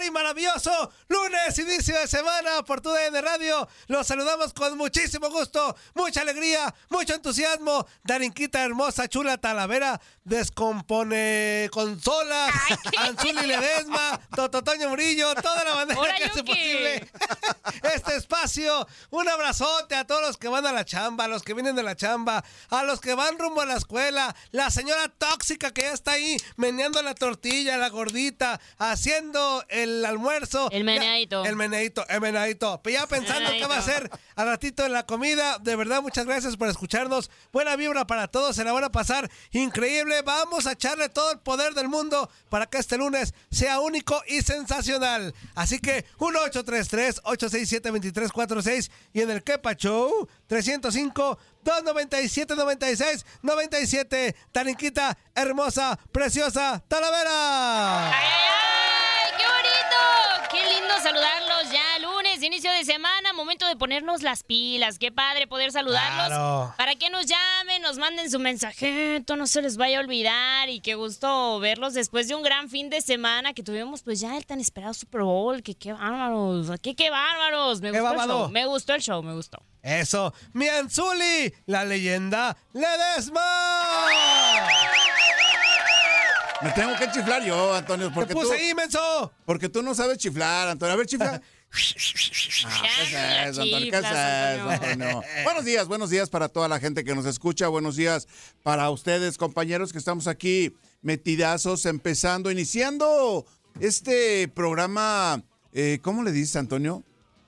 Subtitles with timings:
[0.00, 0.92] Espectacular y maravilloso.
[1.08, 3.68] Lunes, inicio de semana por tu DN Radio.
[3.88, 7.86] Los saludamos con muchísimo gusto, mucha alegría, mucho entusiasmo.
[8.04, 12.48] Darinquita hermosa, chula, talavera, descompone consola,
[12.98, 17.10] Anzuli Ledesma, Tototoño Murillo, toda la bandera ¿Ahora que hace posible
[17.94, 18.86] este espacio.
[19.10, 21.82] Un abrazote a todos los que van a la chamba, a los que vienen de
[21.82, 25.92] la chamba, a los que van rumbo a la escuela, la señora tóxica que ya
[25.92, 30.68] está ahí meneando la tortilla, la gordita, haciendo el almuerzo.
[30.70, 31.42] El meneadito.
[31.44, 32.80] Ya- el meneadito, el meneadito.
[32.82, 35.58] Pero ya pensando qué va a hacer al ratito en la comida.
[35.58, 37.30] De verdad, muchas gracias por escucharnos.
[37.52, 40.22] Buena vibra para todos, se la van a pasar increíble.
[40.22, 44.42] Vamos a echarle todo el poder del mundo para que este lunes sea único y
[44.42, 45.34] sensacional.
[45.54, 56.82] Así que 1833-867-2346 y en el Kepa Show 305 297 96 97 Tarinquita, hermosa, preciosa,
[56.88, 58.08] Talavera.
[58.08, 59.32] ¡Ay, ay, ay!
[59.38, 59.96] ¡Qué bonito!
[60.50, 61.98] ¡Qué lindo saludarlos ya!
[62.00, 64.98] Lunes, inicio de semana, momento de ponernos las pilas.
[64.98, 66.28] ¡Qué padre poder saludarlos!
[66.28, 66.74] Claro.
[66.76, 70.68] Para que nos llamen, nos manden su mensajito, no se les vaya a olvidar.
[70.68, 74.36] Y qué gusto verlos después de un gran fin de semana que tuvimos, pues ya
[74.36, 75.62] el tan esperado Super Bowl.
[75.62, 77.80] Que qué bárbaros, que qué bárbaros.
[77.80, 78.38] Me ¡Qué gustó el bárbaro!
[78.44, 79.58] show, me gustó el show, me gustó.
[79.82, 83.40] Eso, mi Anzuli, la leyenda Ledesma.
[86.62, 89.32] Me tengo que chiflar yo, Antonio, Te porque tú, puse ahí, menso.
[89.46, 90.92] porque tú no sabes chiflar, Antonio.
[90.92, 91.40] A ver, chifla.
[95.44, 97.68] Buenos días, buenos días para toda la gente que nos escucha.
[97.68, 98.28] Buenos días
[98.62, 103.46] para ustedes, compañeros, que estamos aquí metidazos, empezando, iniciando
[103.80, 105.42] este programa.
[105.72, 107.02] eh, ¿Cómo le dices, Antonio?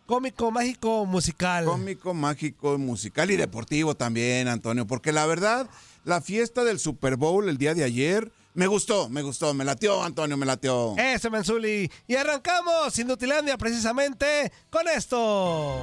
[0.07, 1.65] Cómico, mágico, musical.
[1.65, 5.69] Cómico, mágico, musical y deportivo también, Antonio, porque la verdad,
[6.05, 10.03] la fiesta del Super Bowl el día de ayer me gustó, me gustó, me latió,
[10.03, 10.95] Antonio, me latió.
[10.99, 11.91] Eso, Menzuli.
[12.07, 15.81] Y arrancamos Indutilandia precisamente con esto.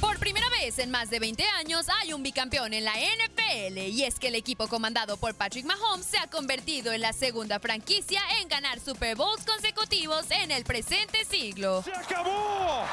[0.00, 4.04] Por primera vez en más de 20 años hay un bicampeón en la NFL y
[4.04, 8.20] es que el equipo comandado por Patrick Mahomes se ha convertido en la segunda franquicia
[8.40, 11.82] en ganar Super Bowls consecutivos en el presente siglo.
[11.82, 12.84] ¡Se acabó!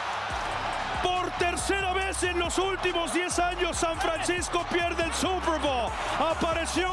[1.03, 5.91] Por tercera vez en los últimos 10 años, San Francisco pierde el Super Bowl.
[6.19, 6.89] Apareció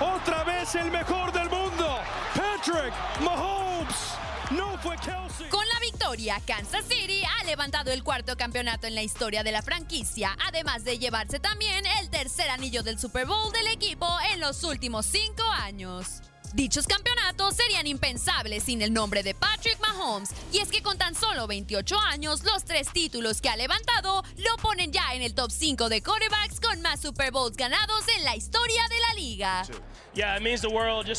[0.00, 1.98] otra vez el mejor del mundo,
[2.34, 4.14] Patrick Mahomes.
[4.50, 5.48] No fue Kelsey.
[5.48, 9.62] Con la victoria, Kansas City ha levantado el cuarto campeonato en la historia de la
[9.62, 14.64] franquicia, además de llevarse también el tercer anillo del Super Bowl del equipo en los
[14.64, 16.22] últimos cinco años.
[16.54, 21.16] Dichos campeonatos serían impensables sin el nombre de Patrick Mahomes, y es que con tan
[21.16, 25.50] solo 28 años, los tres títulos que ha levantado lo ponen ya en el top
[25.50, 29.66] 5 de quarterbacks con más Super Bowls ganados en la historia de la liga.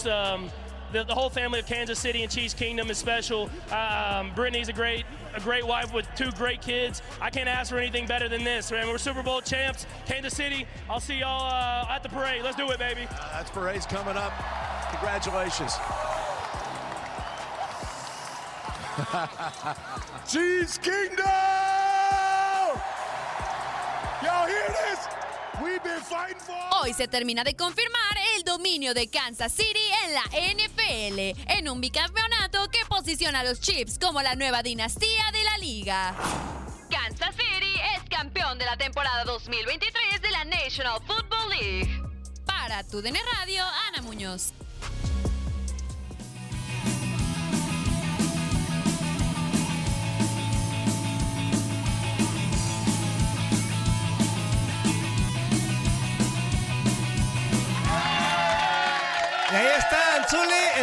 [0.06, 0.50] Um,
[0.96, 3.50] the, the whole family of Kansas City and Cheese Kingdom is special.
[3.70, 7.02] Um, Brittany's a great, a great wife with two great kids.
[7.22, 8.88] I can't ask for anything better than this, man.
[8.88, 10.66] We're Super Bowl champs, Kansas City.
[10.90, 12.44] I'll see y'all uh, at the parade.
[12.44, 13.08] Let's do it, baby.
[13.34, 14.32] That's parade's coming up.
[14.92, 15.74] Congratulations.
[20.32, 21.26] Cheese Kingdom!
[24.24, 25.15] Y'all hear this?
[26.82, 31.82] Hoy se termina de confirmar el dominio de Kansas City en la NFL, en un
[31.82, 36.16] bicampeonato que posiciona a los Chiefs como la nueva dinastía de la liga.
[36.90, 42.02] Kansas City es campeón de la temporada 2023 de la National Football League.
[42.46, 44.54] Para tu DN Radio, Ana Muñoz.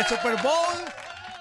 [0.03, 0.85] El Super Bowl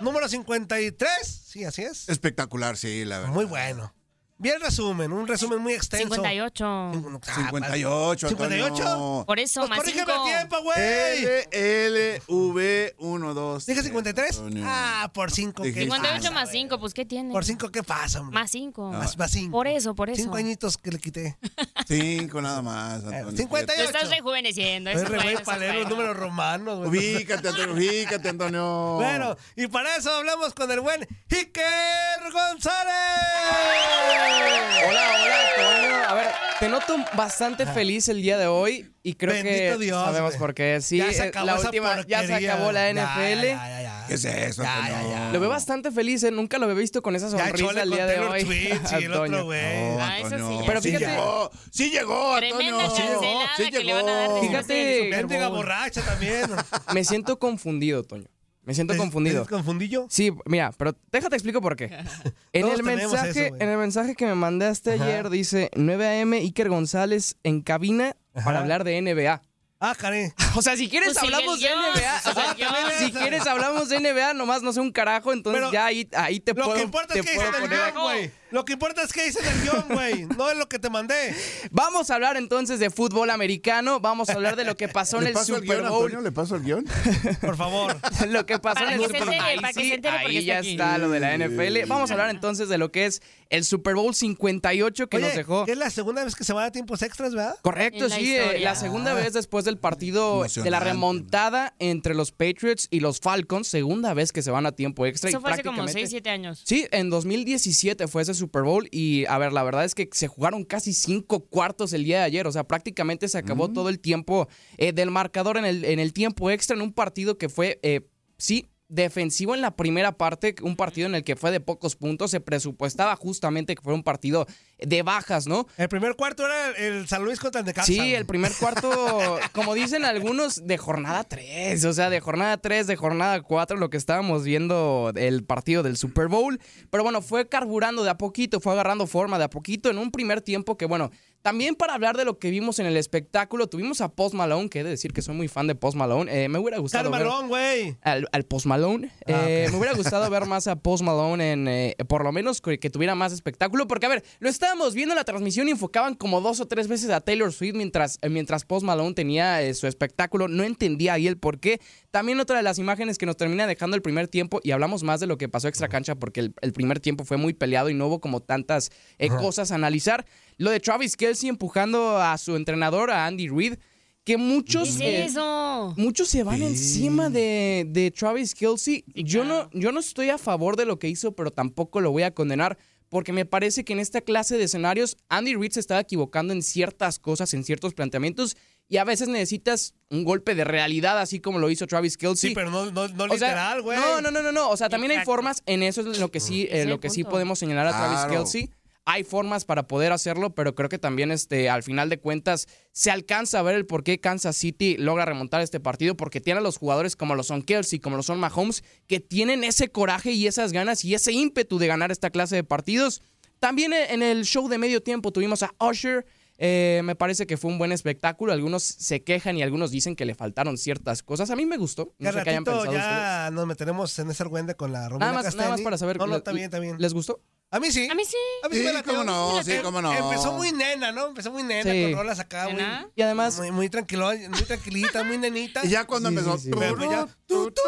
[0.01, 1.07] número 53.
[1.23, 2.09] Sí, así es.
[2.09, 3.33] Espectacular, sí, la verdad.
[3.33, 3.93] Muy bueno.
[4.41, 6.15] Bien resumen, un resumen muy extenso.
[6.15, 6.65] 58.
[6.65, 6.91] Ah,
[7.35, 8.75] 58, Antonio.
[8.75, 9.25] ¿58?
[9.25, 10.25] Por eso, Pues más corrígeme el 5.
[10.25, 10.79] tiempo, güey.
[10.79, 13.65] L, L, V, 1, 2.
[13.67, 14.37] ¿Dije 53?
[14.37, 14.63] Antonio.
[14.67, 15.61] Ah, por 5.
[15.61, 15.81] Dijiste.
[15.83, 17.31] 58 más 5, pues ¿qué tiene?
[17.31, 18.33] Por 5, ¿qué pasa, hombre?
[18.39, 18.91] Más 5.
[18.91, 19.51] Más, más cinco.
[19.51, 20.23] Por eso, por eso.
[20.23, 21.37] Cinco añitos que le quité.
[21.87, 23.31] 5 nada más, Antonio.
[23.37, 23.75] 58.
[23.75, 24.89] Te estás rejuveneciendo.
[24.89, 27.15] Eso re para leer los números romanos, güey.
[27.17, 28.95] Ubícate, Antonio, ubícate, Antonio.
[28.95, 34.30] Bueno, y para eso hablamos con el buen Iker González.
[34.35, 36.09] Hola, hola, Toño.
[36.09, 36.27] A ver,
[36.59, 40.39] te noto bastante feliz el día de hoy y creo Bendito que Dios, sabemos güey.
[40.39, 40.79] por qué.
[40.81, 42.53] Sí, Ya se eh, acabó la esa última, ya se porquería.
[42.53, 43.41] acabó la Ya, NFL.
[43.47, 44.05] ya, ya, ya.
[44.07, 45.09] ¿Qué es eso, Ya, Antonio?
[45.09, 45.31] ya, ya.
[45.31, 46.31] Lo veo bastante feliz, ¿eh?
[46.31, 48.41] Nunca lo había visto con esa Ya sonrisa chole el con día de Taylor hoy.
[48.41, 48.73] Swift y el
[49.11, 49.19] Antonio.
[49.37, 49.61] otro güey.
[49.61, 50.59] No, Ah, eso sí, Antonio.
[50.61, 50.65] ya.
[50.67, 52.57] Pero sí fíjate- llegó, sí llegó, Antonio.
[52.57, 54.41] Tremenda Sí llegó, cancelada sí que le van a dar llegó.
[54.41, 55.57] Fíjate- Mendiga Bowl.
[55.57, 56.49] borracha también.
[56.93, 58.27] Me siento confundido, Toño.
[58.63, 59.43] Me siento ¿Te- confundido.
[59.43, 60.05] te confundillo?
[60.09, 61.85] Sí, mira, pero déjate explico por qué.
[62.53, 65.03] En el mensaje, eso, en el mensaje que me mandaste Ajá.
[65.05, 66.37] ayer dice 9 a.m.
[66.37, 68.45] Iker González en cabina Ajá.
[68.45, 69.41] para hablar de NBA.
[69.79, 70.31] Ah, caray.
[70.55, 72.21] O sea, si quieres Pues hablamos de NBA.
[72.29, 72.55] O sea,
[72.99, 76.39] si quieres hablamos de NBA, nomás no sé un carajo, entonces Pero ya ahí, ahí
[76.39, 78.31] te Lo puedo que importa te es que poner- guion, güey.
[78.51, 80.25] Lo que importa es que dice el guion, güey.
[80.37, 81.35] No es lo que te mandé.
[81.71, 85.25] Vamos a hablar entonces de fútbol americano, vamos a hablar de lo que pasó en
[85.25, 86.05] ¿Le el Super guion, Bowl.
[86.05, 86.21] Antonio?
[86.21, 86.85] ¿Le paso el guion?
[87.41, 87.95] Por favor.
[88.27, 89.33] lo que pasó Para en el Super Bowl.
[89.39, 90.71] Ahí para que sí, ya aquí.
[90.71, 91.87] está lo de la NFL.
[91.87, 95.35] Vamos a hablar entonces de lo que es el Super Bowl 58 que Oye, nos
[95.35, 95.65] dejó.
[95.67, 97.55] es la segunda vez que se van a tiempos extras, ¿verdad?
[97.61, 102.13] Correcto, En la sí, eh, la segunda vez después del partido de la remontada entre
[102.15, 105.29] los Patriots y los Falcons, segunda vez que se van a tiempo extra.
[105.29, 106.61] y Eso fue hace como prácticamente- 6, 7 años.
[106.65, 110.27] Sí, en 2017 fue ese Super Bowl y a ver, la verdad es que se
[110.27, 113.99] jugaron casi cinco cuartos el día de ayer, o sea, prácticamente se acabó todo el
[113.99, 114.47] tiempo
[114.77, 118.01] eh, del marcador en el, en el tiempo extra en un partido que fue, eh,
[118.37, 122.29] sí, defensivo en la primera parte, un partido en el que fue de pocos puntos,
[122.29, 124.45] se presupuestaba justamente que fuera un partido
[124.77, 125.65] de bajas, ¿no?
[125.77, 127.85] El primer cuarto era el, el San Luis contra el Necaxa.
[127.85, 128.89] Sí, el primer cuarto,
[129.53, 133.89] como dicen algunos, de jornada 3, o sea, de jornada 3, de jornada 4, lo
[133.89, 136.59] que estábamos viendo el partido del Super Bowl.
[136.89, 140.11] Pero bueno, fue carburando de a poquito, fue agarrando forma de a poquito en un
[140.11, 141.11] primer tiempo que, bueno,
[141.41, 144.79] también para hablar de lo que vimos en el espectáculo, tuvimos a Post Malone, que
[144.79, 146.45] he de decir que soy muy fan de Post Malone.
[146.45, 147.97] Eh, me hubiera gustado ver Carmalón, güey.
[148.01, 149.11] al, al Post Malone.
[149.27, 149.67] Ah, Eh.
[149.71, 152.89] Me hubiera gustado ver más a Post Malone en, eh, por lo menos que, que
[152.89, 156.41] tuviera más espectáculo, porque a ver, lo estábamos viendo en la transmisión y enfocaban como
[156.41, 159.87] dos o tres veces a Taylor Swift mientras, eh, mientras Post Malone tenía eh, su
[159.87, 160.47] espectáculo.
[160.47, 161.81] No entendía ahí el por qué.
[162.11, 165.19] También otra de las imágenes que nos termina dejando el primer tiempo, y hablamos más
[165.19, 167.93] de lo que pasó extra cancha, porque el, el primer tiempo fue muy peleado y
[167.93, 170.25] no hubo como tantas eh, cosas a analizar.
[170.61, 173.79] Lo de Travis Kelsey empujando a su entrenador, a Andy Reid,
[174.23, 174.97] que muchos...
[174.97, 175.95] ¿Qué eh, es eso?
[175.97, 179.03] Muchos se van encima de, de Travis Kelsey.
[179.15, 182.21] Yo, no, yo no estoy a favor de lo que hizo, pero tampoco lo voy
[182.21, 182.77] a condenar.
[183.09, 186.61] Porque me parece que en esta clase de escenarios, Andy Reid se estaba equivocando en
[186.61, 188.55] ciertas cosas, en ciertos planteamientos.
[188.87, 192.51] Y a veces necesitas un golpe de realidad, así como lo hizo Travis Kelsey.
[192.51, 193.97] Sí, pero no, no, no O sea, literal, güey.
[193.97, 194.69] No, no, no, no, no.
[194.69, 197.23] O sea, también hay formas, en eso es lo que sí, eh, lo que sí
[197.23, 198.33] podemos señalar a Travis Claro.
[198.43, 198.69] Kelsey.
[199.05, 203.09] Hay formas para poder hacerlo, pero creo que también este, al final de cuentas se
[203.09, 206.63] alcanza a ver el por qué Kansas City logra remontar este partido, porque tiene a
[206.63, 210.45] los jugadores como lo son Kelsey, como lo son Mahomes, que tienen ese coraje y
[210.45, 213.23] esas ganas y ese ímpetu de ganar esta clase de partidos.
[213.59, 216.25] También eh, en el show de medio tiempo tuvimos a Usher.
[216.59, 218.53] eh, me parece que fue un buen espectáculo.
[218.53, 221.49] Algunos se quejan y algunos dicen que le faltaron ciertas cosas.
[221.49, 222.13] A mí me gustó.
[222.19, 223.03] No sé qué hayan pensado ustedes.
[223.03, 225.83] ya nos meteremos en ese argüende con la Romina Nada más, nada más Castelli.
[225.83, 226.17] para saber.
[226.17, 226.97] No, no, ¿le- está bien, está bien.
[226.99, 227.41] ¿Les gustó?
[227.73, 228.07] A mí sí.
[228.09, 228.35] A mí sí.
[228.63, 230.11] A mí sí, Sí, me la cómo no, sí, cómo no.
[230.13, 231.27] Empezó muy nena, ¿no?
[231.27, 232.03] Empezó muy nena, Sí.
[232.03, 233.09] con rolas acá, muy, ¿Nena?
[233.15, 235.79] Y además, muy, muy tranquilo, muy tranquilita, muy nenita.
[235.85, 236.57] Y ya cuando Sí, empezó.
[236.57, 236.71] sí, sí.
[236.77, 237.81] Pero ya, tu, tu,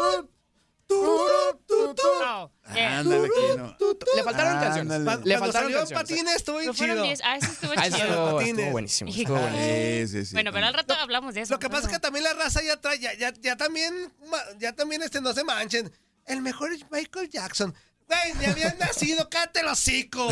[0.86, 2.82] tu, No, ¿qué?
[2.82, 3.76] Ándale, Kino.
[4.16, 4.98] Le faltaron canciones.
[5.00, 6.02] Le cuando faltaron salió canciones.
[6.08, 7.04] Patines estuvo bien No fueron chido.
[7.06, 7.20] 10.
[7.24, 7.96] Ah, eso estuvo Ah, chido.
[7.96, 8.48] estuvo, Patines.
[8.58, 9.10] estuvo buenísimo.
[9.10, 9.74] Estuvo buenísimo.
[9.74, 10.32] Sí, sí, sí.
[10.34, 11.52] Bueno, pero al rato hablamos de eso.
[11.54, 14.42] Lo que pasa es que también la raza ya trae, ya, ya, ya también, ma-
[14.58, 15.90] ya también este, no se manchen.
[16.26, 17.74] El mejor es Michael Jackson.
[18.06, 20.28] Güey, ni habían nacido, cállate el hocico.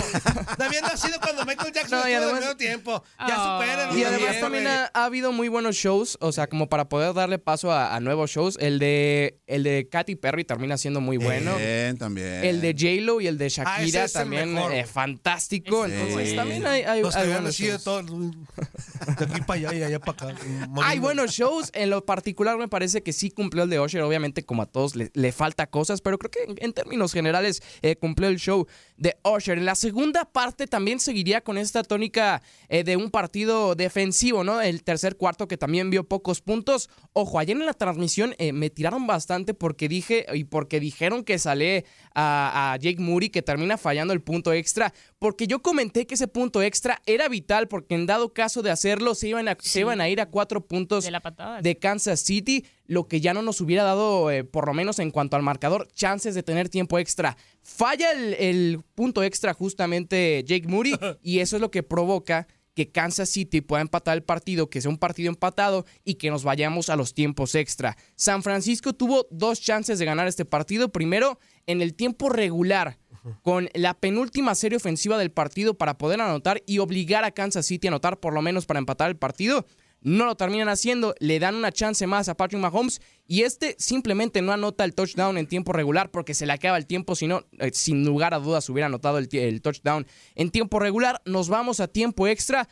[0.58, 3.02] No habían nacido cuando Michael Jackson No, estuvo además- tiempo.
[3.18, 3.60] Ya Ah.
[3.60, 3.98] superen.
[3.98, 7.38] Y además también ha, ha habido muy buenos shows, o sea, como para poder darle
[7.38, 8.58] paso a, a nuevos shows.
[8.60, 11.56] El de el de Katy Perry termina siendo muy bueno.
[11.56, 12.44] Bien, también.
[12.44, 14.72] El de J-Lo y el de Ah, ese Shakira también mejor.
[14.72, 15.86] eh, fantástico.
[15.86, 16.36] Es Entonces Sí.
[16.36, 17.84] también hay, hay, Los que hay habían buenos nacido shows.
[18.06, 19.16] todos.
[19.18, 20.40] De aquí para allá y allá para acá.
[20.84, 21.70] Hay buenos shows.
[21.74, 24.02] En lo particular me parece que sí cumplió el de Usher.
[24.02, 27.61] Obviamente, como a todos le, le falta cosas, pero creo que en, en términos generales
[27.82, 28.66] eh, cumplió el show
[28.96, 29.58] de Usher.
[29.58, 34.60] En la segunda parte también seguiría con esta tónica eh, de un partido defensivo, ¿no?
[34.60, 36.88] El tercer cuarto que también vio pocos puntos.
[37.12, 41.38] Ojo, ayer en la transmisión eh, me tiraron bastante porque dije y porque dijeron que
[41.38, 44.92] sale a, a Jake Moody que termina fallando el punto extra.
[45.18, 49.14] Porque yo comenté que ese punto extra era vital porque en dado caso de hacerlo
[49.14, 51.60] se iban a, se iban a ir a cuatro puntos De la patada.
[51.60, 55.10] de Kansas City, lo que ya no nos hubiera dado, eh, por lo menos en
[55.10, 57.36] cuanto al marcador, chances de tener tiempo extra.
[57.62, 62.90] Falla el, el punto extra justamente Jake Moody y eso es lo que provoca que
[62.90, 66.88] Kansas City pueda empatar el partido, que sea un partido empatado y que nos vayamos
[66.88, 67.96] a los tiempos extra.
[68.16, 70.90] San Francisco tuvo dos chances de ganar este partido.
[70.90, 72.98] Primero, en el tiempo regular,
[73.42, 77.86] con la penúltima serie ofensiva del partido para poder anotar y obligar a Kansas City
[77.86, 79.66] a anotar por lo menos para empatar el partido.
[80.02, 84.42] No lo terminan haciendo, le dan una chance más a Patrick Mahomes y este simplemente
[84.42, 87.44] no anota el touchdown en tiempo regular porque se le acaba el tiempo, si no,
[87.58, 91.22] eh, sin lugar a dudas hubiera anotado el touchdown en tiempo regular.
[91.24, 92.68] Nos vamos a tiempo extra.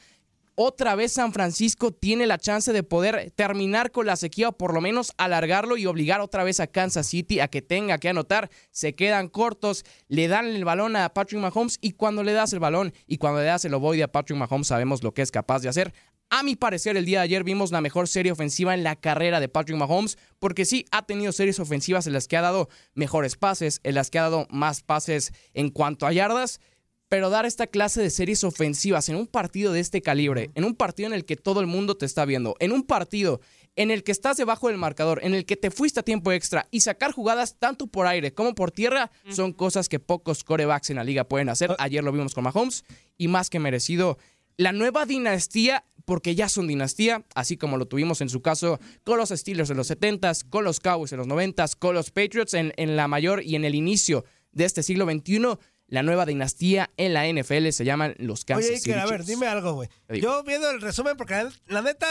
[0.62, 4.74] Otra vez San Francisco tiene la chance de poder terminar con la sequía o por
[4.74, 8.50] lo menos alargarlo y obligar otra vez a Kansas City a que tenga que anotar.
[8.70, 12.58] Se quedan cortos, le dan el balón a Patrick Mahomes y cuando le das el
[12.58, 15.62] balón y cuando le das el ovoide a Patrick Mahomes sabemos lo que es capaz
[15.62, 15.94] de hacer.
[16.32, 19.40] A mi parecer, el día de ayer vimos la mejor serie ofensiva en la carrera
[19.40, 23.34] de Patrick Mahomes, porque sí ha tenido series ofensivas en las que ha dado mejores
[23.34, 26.60] pases, en las que ha dado más pases en cuanto a yardas,
[27.08, 30.76] pero dar esta clase de series ofensivas en un partido de este calibre, en un
[30.76, 33.40] partido en el que todo el mundo te está viendo, en un partido
[33.74, 36.68] en el que estás debajo del marcador, en el que te fuiste a tiempo extra
[36.70, 40.96] y sacar jugadas tanto por aire como por tierra, son cosas que pocos corebacks en
[40.96, 41.74] la liga pueden hacer.
[41.80, 42.84] Ayer lo vimos con Mahomes
[43.18, 44.16] y más que merecido.
[44.56, 49.18] La nueva dinastía, porque ya son dinastía, así como lo tuvimos en su caso con
[49.18, 52.72] los Steelers en los 70s, con los Cowboys en los 90s, con los Patriots en,
[52.76, 55.58] en la mayor y en el inicio de este siglo XXI.
[55.88, 59.24] La nueva dinastía en la NFL se llaman los Kansas Oye, City Iker, a ver,
[59.24, 59.88] dime algo, güey.
[60.20, 62.06] Yo viendo el resumen, porque la, la neta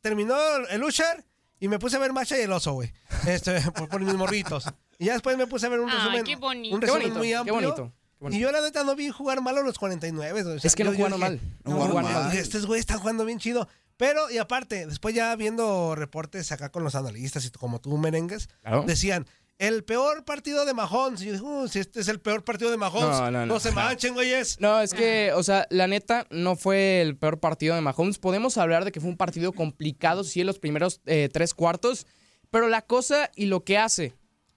[0.00, 0.36] terminó
[0.70, 1.24] el Usher
[1.58, 2.92] y me puse a ver Macha y el oso, güey.
[3.26, 4.66] Este, por, por mis morritos.
[4.98, 6.24] Y ya después me puse a ver un Ay, resumen.
[6.24, 6.74] qué bonito.
[6.76, 7.58] Un Qué resumen bonito, muy qué amplio.
[7.58, 7.92] qué bonito.
[8.30, 10.40] Y yo la neta no vi jugar mal a los 49.
[10.42, 11.40] o sea, Es que no yo- jugaron mal.
[11.64, 12.24] No No, jugaron jugaron mal.
[12.28, 12.36] mal.
[12.36, 13.68] Estos güeyes están jugando bien chido.
[13.96, 18.48] Pero, y aparte, después ya viendo reportes acá con los analistas y como tú, merengues,
[18.62, 18.82] Claro.
[18.86, 19.26] decían,
[19.58, 21.22] el peor partido de Mahomes.
[21.22, 23.60] Y yo dije, "Uh, si este es el peor partido de Mahomes, No, no, no.
[23.60, 24.58] se manchen, güeyes.
[24.60, 28.18] No, es que, o sea, la neta, no fue el peor partido de Mahomes.
[28.18, 32.06] Podemos hablar de que fue un partido complicado, sí, en los primeros eh, tres cuartos,
[32.50, 34.14] pero la cosa y lo que hace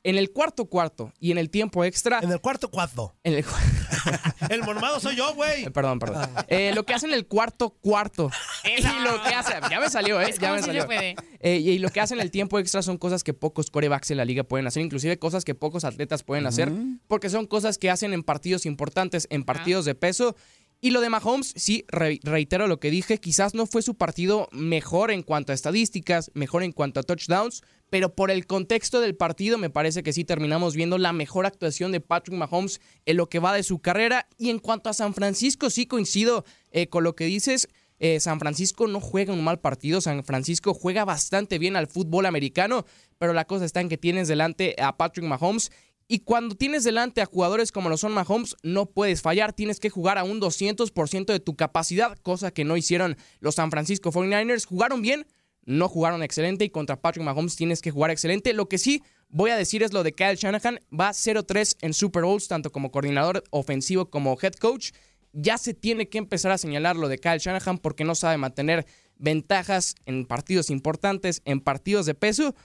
[0.10, 2.20] en el cuarto cuarto y en el tiempo extra...
[2.22, 3.14] En el cuarto cuarto.
[3.24, 3.46] en el-
[4.50, 5.66] El mormado soy yo, güey.
[5.66, 6.30] Eh, Perdón, perdón.
[6.48, 8.30] Eh, lo que hace en el cuarto cuarto.
[8.66, 9.54] Y lo que hace.
[9.70, 10.34] Ya me salió, ¿eh?
[10.40, 10.88] Ya me salió.
[10.90, 14.18] Eh, y lo que hace en el tiempo extra son cosas que pocos corebacks en
[14.18, 16.72] la liga pueden hacer, inclusive cosas que pocos atletas pueden hacer,
[17.08, 20.36] porque son cosas que hacen en partidos importantes, en partidos de peso.
[20.80, 24.48] Y lo de Mahomes, sí, re- reitero lo que dije, quizás no fue su partido
[24.52, 29.16] mejor en cuanto a estadísticas, mejor en cuanto a touchdowns, pero por el contexto del
[29.16, 33.28] partido me parece que sí terminamos viendo la mejor actuación de Patrick Mahomes en lo
[33.28, 34.28] que va de su carrera.
[34.38, 37.70] Y en cuanto a San Francisco, sí coincido eh, con lo que dices.
[38.00, 42.28] Eh, San Francisco no juega un mal partido, San Francisco juega bastante bien al fútbol
[42.28, 42.86] americano,
[43.18, 45.72] pero la cosa está en que tienes delante a Patrick Mahomes
[46.08, 49.90] y cuando tienes delante a jugadores como lo son Mahomes, no puedes fallar, tienes que
[49.90, 54.66] jugar a un 200% de tu capacidad, cosa que no hicieron los San Francisco 49ers.
[54.66, 55.28] Jugaron bien,
[55.66, 58.54] no jugaron excelente y contra Patrick Mahomes tienes que jugar excelente.
[58.54, 62.24] Lo que sí voy a decir es lo de Kyle Shanahan, va 0-3 en Super
[62.24, 64.92] Bowls, tanto como coordinador ofensivo como head coach.
[65.34, 68.86] Ya se tiene que empezar a señalar lo de Kyle Shanahan porque no sabe mantener
[69.18, 72.56] ventajas en partidos importantes, en partidos de peso.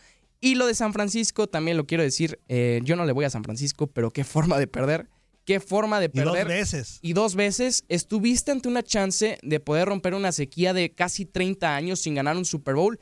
[0.45, 3.31] Y lo de San Francisco, también lo quiero decir, eh, yo no le voy a
[3.31, 5.07] San Francisco, pero qué forma de perder,
[5.45, 6.49] qué forma de Y dos perder.
[6.49, 6.99] veces.
[7.01, 11.77] Y dos veces estuviste ante una chance de poder romper una sequía de casi 30
[11.77, 12.99] años sin ganar un Super Bowl.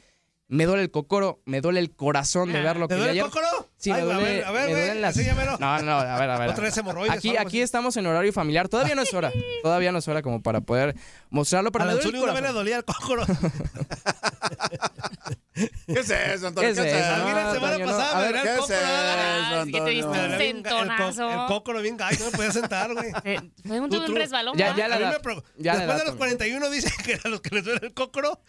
[0.49, 3.19] Me duele el cocoro, me duele el corazón de ver lo ¿Te que duele el
[3.21, 3.31] ayer.
[3.33, 3.71] cocoro?
[3.79, 5.17] Sí, Ay, me a duele, ver, a ver, me duelen las...
[5.61, 6.51] No, no, a ver, a ver.
[6.51, 8.69] Otra vez hemorroides Aquí, aquí estamos en horario familiar.
[8.69, 9.33] Todavía no es hora.
[9.63, 10.95] Todavía no es hora como para poder
[11.31, 12.55] mostrarlo, pero a me duele el vez le corazón.
[12.55, 13.25] dolía el cocoro.
[15.87, 16.75] ¿Qué es eso, Antonio?
[16.75, 17.13] ¿Qué es eso?
[17.15, 18.75] A mí la semana Antonio, pasada A me ¿qué el es cocoro.
[18.77, 20.31] eso, que te diste Antonio?
[20.33, 21.31] un bien- el, co- centonazo.
[21.31, 23.13] el cócoro bien gallo, no me podía sentar, güey.
[23.25, 24.57] Eh, Fue un, resbalón.
[24.57, 25.21] Ya, ya A la mí edad.
[25.25, 25.35] me.
[25.59, 27.95] Ya la Después de edad, los 41 dicen que a los que les duele el
[27.95, 28.41] cócoro.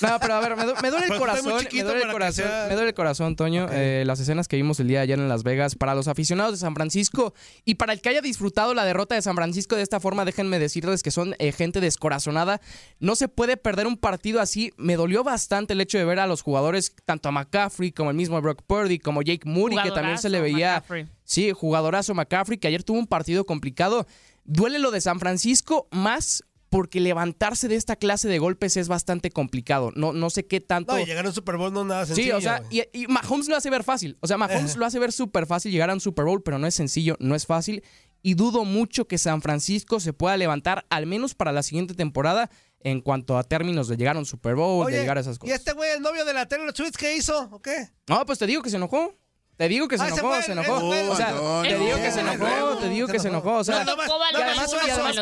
[0.00, 2.44] No, pero a ver, me, du- me duele el corazón, me chiquito duele el corazón,
[2.68, 3.66] me duele el corazón, Toño.
[3.70, 6.52] eh, las escenas que vimos el día de ayer en Las Vegas para los aficionados
[6.52, 9.82] de San Francisco y para el que haya disfrutado la derrota de San Francisco de
[9.82, 12.60] esta forma, déjenme decirles que son eh, gente descorazonada.
[12.98, 14.72] No se puede perder un partido así.
[14.76, 18.16] Me dolió bastante el hecho de ver a los jugadores, tanto a McCaffrey como el
[18.16, 20.74] mismo Brock Purdy, como Jake Moody, que también se le veía.
[20.74, 21.08] McCaffrey.
[21.24, 24.06] Sí, jugadorazo McCaffrey, que ayer tuvo un partido complicado.
[24.44, 29.30] Duele lo de San Francisco más porque levantarse de esta clase de golpes es bastante
[29.30, 29.90] complicado.
[29.96, 30.92] No, no sé qué tanto.
[30.94, 32.30] No, y llegar a un Super Bowl no es nada sencillo.
[32.30, 34.16] Sí, o sea, y, y Mahomes lo hace ver fácil.
[34.20, 36.66] O sea, Mahomes lo hace ver súper fácil llegar a un Super Bowl, pero no
[36.66, 37.82] es sencillo, no es fácil.
[38.22, 42.50] Y dudo mucho que San Francisco se pueda levantar, al menos para la siguiente temporada,
[42.80, 45.36] en cuanto a términos de llegar a un Super Bowl, Oye, de llegar a esas
[45.36, 45.56] ¿Y cosas.
[45.58, 47.48] este güey, el novio de la Taylor Swift, qué hizo?
[47.50, 47.88] ¿O qué?
[48.08, 49.14] No, pues te digo que se enojó.
[49.60, 50.88] Te digo que se Ah, enojó, se enojó.
[51.10, 53.56] O sea, te digo que se enojó, te digo que se enojó.
[53.56, 53.84] O sea,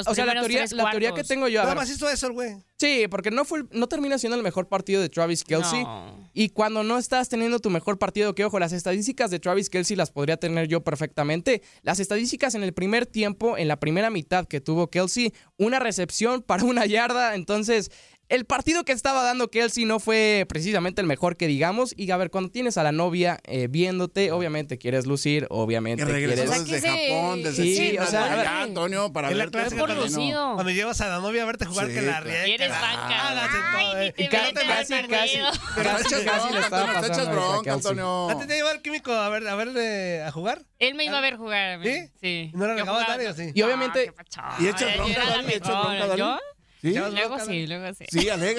[0.06, 2.34] o sea, la teoría, la teoría que tengo yo, a Nada más hizo eso el
[2.34, 2.54] güey.
[2.78, 5.82] Sí, porque no fue, no termina siendo el mejor partido de Travis Kelsey.
[5.82, 6.30] No.
[6.34, 9.96] Y cuando no estás teniendo tu mejor partido, que ojo, las estadísticas de Travis Kelsey
[9.96, 11.62] las podría tener yo perfectamente.
[11.82, 16.42] Las estadísticas en el primer tiempo, en la primera mitad que tuvo Kelsey, una recepción
[16.42, 17.34] para una yarda.
[17.34, 17.90] Entonces,
[18.28, 21.94] el partido que estaba dando Kelsey no fue precisamente el mejor que digamos.
[21.96, 26.12] Y a ver, cuando tienes a la novia eh, viéndote, obviamente quieres lucir, obviamente Que
[26.12, 26.60] regresó quieres.
[26.60, 28.26] O sea, desde Japón, desde Sí, China, o sea, ¿no?
[28.26, 28.44] a ver.
[28.44, 29.58] ya, Antonio, para Es la verte.
[29.60, 30.54] clase por lucido.
[30.54, 32.44] Cuando llevas a la novia a verte jugar, Sí, que la riega.
[32.44, 34.02] Eres banca.
[34.02, 34.14] eh.
[34.16, 37.32] Y casi, al casi, casi, echas casi le bronca, estaba Antonio, te echas pasando a
[37.52, 37.72] bronca.
[37.72, 38.30] Antonio.
[38.30, 40.62] ¿Antes te lleva el químico a ver, a ver de- a jugar?
[40.78, 41.70] Él me iba a ver jugar.
[41.72, 41.86] a mí.
[41.86, 42.08] ¿Sí?
[42.20, 42.50] Sí.
[42.52, 43.52] ¿Y no le Yo dejabas jugaba- dar y así?
[43.54, 44.56] Y obviamente- Ah.
[44.60, 46.18] ¿Y echas bronca, Dani?
[46.18, 46.38] ¿Yo?
[46.80, 46.92] ¿Sí?
[46.94, 48.04] Luego sí, luego sí.
[48.08, 48.56] Sí, ey.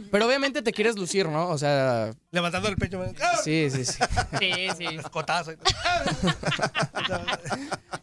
[0.10, 1.48] Pero obviamente te quieres lucir, ¿no?
[1.48, 3.02] O sea, Levantando el pecho.
[3.44, 3.98] sí, sí, sí.
[4.38, 4.84] Sí, sí.
[5.10, 5.52] Cotazo.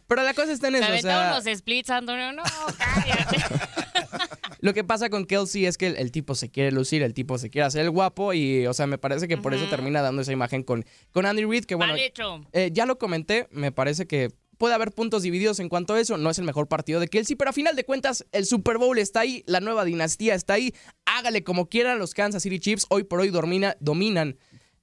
[0.06, 0.92] Pero la cosa está en eso.
[0.92, 2.32] O sea, los splits, Antonio.
[2.32, 2.42] No,
[2.76, 3.38] cállate.
[4.60, 7.38] lo que pasa con Kelsey es que el, el tipo se quiere lucir, el tipo
[7.38, 10.22] se quiere hacer el guapo y, o sea, me parece que por eso termina dando
[10.22, 12.44] esa imagen con, con Andy Reid, que bueno, Mal hecho.
[12.52, 16.18] eh, ya lo comenté, me parece que puede haber puntos divididos en cuanto a eso,
[16.18, 18.98] no es el mejor partido de Kelsey, pero a final de cuentas el Super Bowl
[18.98, 20.74] está ahí, la nueva dinastía está ahí,
[21.06, 24.36] hágale como quieran los Kansas City Chiefs, hoy por hoy domina, dominan.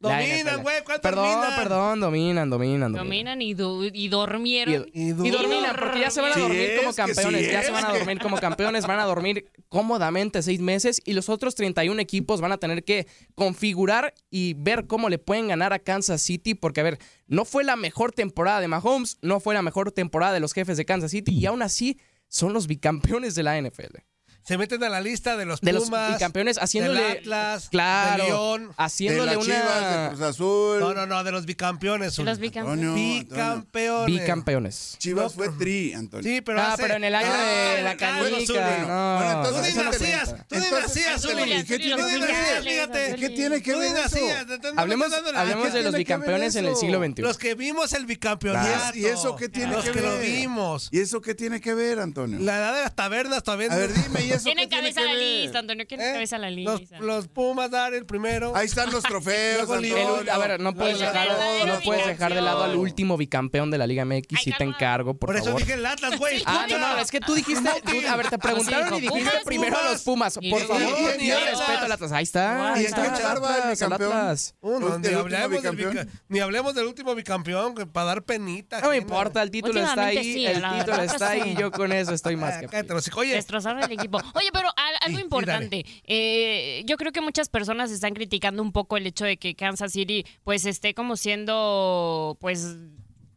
[0.10, 1.56] Dominan, güey, ¿cuál Perdón, dominan?
[1.56, 2.94] perdón, dominan, dominan, dominan.
[2.94, 4.86] Dominan y, du- y dormieron.
[4.94, 7.66] Y, Y y dominan, porque ya se van a dormir como campeones, sí ya es,
[7.66, 11.56] se van a dormir como campeones, van a dormir cómodamente seis meses y los otros
[11.56, 16.22] 31 equipos van a tener que configurar y ver cómo le pueden ganar a Kansas
[16.22, 19.92] City, porque a ver, no fue la mejor temporada de Mahomes, no fue la mejor
[19.92, 23.58] temporada de los jefes de Kansas City y aún así son los bicampeones de la
[23.62, 23.98] NFL.
[24.48, 26.14] Se meten a la lista de los De los Pumas.
[26.14, 28.68] bicampeones haciéndole del Atlas, claro, del León.
[28.68, 30.80] De haciéndole las Chivas, de una Cruz Azul.
[30.80, 32.16] No, no, no, de los bicampeones.
[32.16, 32.86] De los bicampeones.
[32.86, 33.26] Antonio, Antonio.
[33.26, 34.06] Bicampeones.
[34.22, 34.96] bicampeones.
[35.00, 36.24] Chivas fue tri, Antonio.
[36.32, 39.16] Sí, pero Ah, hace- pero en el año Ah, de la canica, no.
[39.18, 41.66] Bueno, Tú entonces no nacías, tú nacías.
[41.66, 42.64] ¿qué tiene Tú que ver?
[42.64, 43.16] fíjate.
[43.16, 44.18] ¿Qué tiene que Tú ver eso?
[44.78, 47.22] Hablemos, hablemos ¿qué de los que bicampeones en el siglo XXI.
[47.24, 48.96] Los que vimos el bicampeonato.
[48.96, 50.12] ¿Y eso qué tiene Los que que ver?
[50.12, 50.90] lo vimos.
[50.92, 52.38] ¿Y eso qué tiene que ver, Antonio?
[52.40, 53.72] La edad de las tabernas todavía.
[53.72, 55.22] A ver, dime, ¿y eso ¿Quién qué tiene encabeza que la ver?
[55.44, 55.86] lista, Antonio?
[55.88, 56.10] ¿Quién ¿Eh?
[56.10, 57.00] encabeza la Los, lista?
[57.00, 58.56] los Pumas dar el primero.
[58.56, 59.62] Ahí están los trofeos.
[59.62, 59.98] Antonio.
[60.32, 61.28] A ver, no puedes, la dejar,
[61.68, 65.14] no puedes dejar de lado al último bicampeón de la Liga MX si te encargo,
[65.16, 65.60] por, Por eso favor.
[65.62, 66.42] dije el Atlas, güey.
[66.46, 69.44] Ah, no, no, es que tú dijiste, tú- a ver, te preguntaron y dijiste Pumas,
[69.46, 70.36] primero a los Pumas.
[70.50, 72.12] Por favor, Pumas, ni y respeto al Atlas.
[72.12, 74.12] Ahí está, ahí ¿Y está, el bicampeón?
[74.14, 74.56] Atlas.
[74.62, 75.92] Uh, no, ¿El ni, hablemos del bicampeón?
[75.94, 78.82] bica- ni hablemos del último bicampeón, que para dar penita.
[78.82, 81.72] No me importa, el título está ahí, el la título está que ahí y yo
[81.72, 83.20] con eso estoy más Ah, que los hocico.
[83.20, 84.20] Oye, Destrozaron el equipo.
[84.34, 85.86] Oye, pero al- algo Sí, importante.
[86.06, 89.92] eh, yo creo que muchas personas están criticando un poco el hecho de que Kansas
[89.94, 92.78] City, pues, esté como siendo, pues.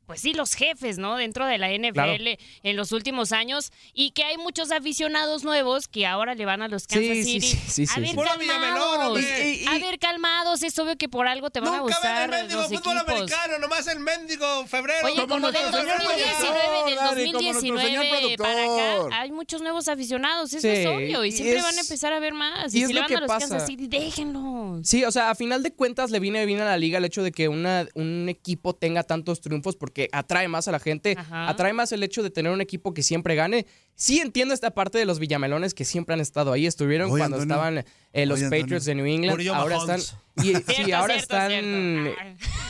[0.08, 1.16] Pues sí, los jefes, ¿no?
[1.16, 3.72] Dentro de la NFL en los últimos años.
[3.92, 7.40] Y que hay muchos aficionados nuevos que ahora le van a los Kansas Sí, sí,
[7.42, 7.46] City.
[7.46, 9.20] sí, sí, a sí, ver, calmados.
[9.20, 10.62] Y- y- A ver, calmados.
[10.62, 13.14] Es obvio que por algo te van a gustar el mendigo los fútbol equipos.
[13.16, 15.06] americano, nomás el mendigo febrero.
[15.06, 18.64] Oye, Como como del nuestro señor 2019, del productor, Dani, como nuestro 2019 señor para
[19.04, 21.80] acá, hay muchos nuevos aficionados, eso Sí, es obvio, y y siempre es- van a
[21.82, 22.74] empezar a ver más.
[22.74, 23.48] y si lo le van que a los pasa.
[23.48, 24.86] Kansas City, déjenlos.
[24.88, 27.22] Sí, o sea, a final de cuentas le viene bien a la liga el hecho
[27.22, 31.16] de que una, un equipo tenga tantos triunfos porque porque atrae más a la gente,
[31.18, 31.48] Ajá.
[31.48, 33.66] atrae más el hecho de tener un equipo que siempre gane.
[33.96, 37.38] Sí entiendo esta parte de los villamelones que siempre han estado ahí, estuvieron Oye, cuando
[37.38, 37.54] Antonio.
[37.54, 38.62] estaban eh, los Oye, Antonio.
[38.64, 40.14] Patriots de New England, ahora Mahomes.
[40.36, 42.20] están y, sí, ahora cierto, están cierto.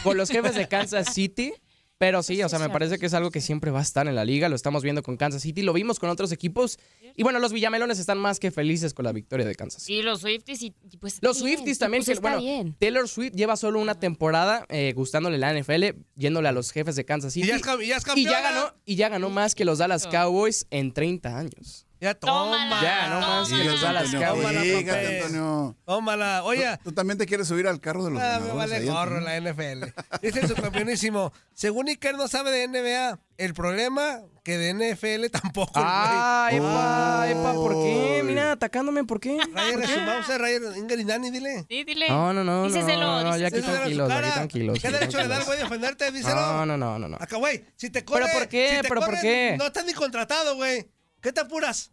[0.03, 1.53] con los jefes de Kansas City.
[1.99, 3.83] Pero sí, Pues o sea, sí, me parece que es algo que siempre va a
[3.83, 4.49] estar en la liga.
[4.49, 6.79] Lo estamos viendo con Kansas City, lo vimos con otros equipos.
[7.17, 9.99] Y bueno, los Villamelones están más que felices con la victoria de Kansas City.
[9.99, 12.41] Y los Swifties y y pues Los bien, Swifties sí, también, pues que, está bueno,
[12.41, 12.77] bien.
[12.79, 17.05] Taylor Swift lleva solo una temporada eh, gustándole la NFL, yéndole a los jefes de
[17.05, 17.49] Kansas Y City.
[17.49, 20.07] ya es, cam- ya es y ya ganó, y ya ganó más que los Dallas
[20.07, 21.88] Cowboys en 30 años.
[22.01, 22.33] Ya toma.
[22.33, 22.81] Tómala.
[22.83, 23.71] Ya ganó más que Tómala.
[23.73, 24.59] los Dallas Antonio, Cowboys.
[24.61, 25.17] fíjate.
[25.23, 25.77] Antonio.
[25.85, 26.45] Tómala.
[26.45, 29.21] Oye, ¿Tú también te quieres subir al carro de los Ah, me vale ahí, gorro
[29.21, 29.85] la NFL.
[30.23, 31.33] Dice su campeonísimo.
[31.55, 33.19] Según Iker no sabe de NBA.
[33.37, 35.73] El problema que de NFL tampoco.
[35.77, 38.23] Ah, epa, epa, ¿por qué?
[38.25, 39.39] Mira, atacándome, ¿por qué?
[39.55, 41.65] Ryan es su mouse, Ryan Inger y Nani, dile.
[41.69, 42.09] Sí, dile.
[42.09, 44.35] No, no, no, no, Díceselo, no, no, ya aquí tranquilos, aquí cara.
[44.35, 44.79] tranquilos.
[44.81, 46.11] ¿Qué derecho le da al güey de ofenderte?
[46.11, 46.35] Díselo.
[46.35, 47.17] No, no, no, no, no.
[47.21, 48.81] Acá, güey, si te corre, ¿Pero por qué?
[48.89, 49.55] ¿Pero por qué?
[49.59, 50.89] No estás ni contratado, güey.
[51.20, 51.90] ¿Qué te apuras?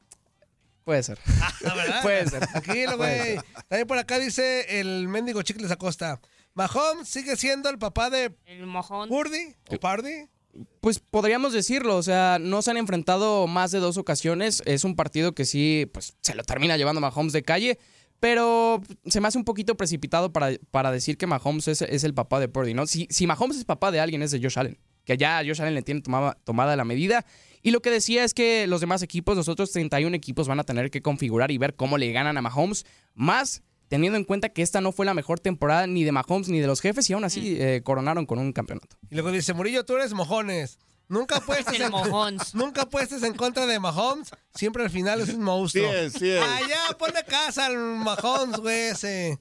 [0.84, 1.18] Puede ser.
[1.62, 2.02] La verdad.
[2.04, 2.48] Puede ser.
[2.48, 3.38] Tranquilo, güey.
[3.68, 6.20] También por acá dice el mendigo Chicles Acosta.
[6.54, 9.10] Mahomes sigue siendo el papá de El mojón.
[9.10, 10.30] Purdy o Pardy.
[10.80, 14.64] Pues podríamos decirlo, o sea, no se han enfrentado más de dos ocasiones.
[14.66, 17.78] Es un partido que sí, pues se lo termina llevando Mahomes de calle.
[18.22, 22.14] Pero se me hace un poquito precipitado para, para decir que Mahomes es, es el
[22.14, 22.88] papá de Purdy, ¿no?
[22.88, 24.80] Si, si Mahomes es papá de alguien, es de Josh Allen.
[25.04, 27.26] Que ya Josh Allen le tiene tomada, tomada la medida.
[27.66, 30.64] Y lo que decía es que los demás equipos, los otros 31 equipos, van a
[30.64, 32.86] tener que configurar y ver cómo le ganan a Mahomes.
[33.16, 36.60] Más teniendo en cuenta que esta no fue la mejor temporada ni de Mahomes ni
[36.60, 38.96] de los jefes y aún así eh, coronaron con un campeonato.
[39.10, 40.78] Y luego dice, Murillo, tú eres mojones.
[41.08, 42.54] Nunca apuestes, en, mojons.
[42.56, 44.30] nunca apuestes en contra de Mahomes.
[44.54, 45.92] Siempre al final es un Sí monstruo.
[45.94, 46.44] es, sí es.
[46.44, 49.40] Allá, ponle casa al Mahomes, güey, ese.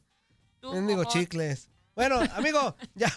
[0.62, 1.06] Mojón.
[1.08, 1.68] chicles.
[1.94, 3.12] Bueno, amigo, ya,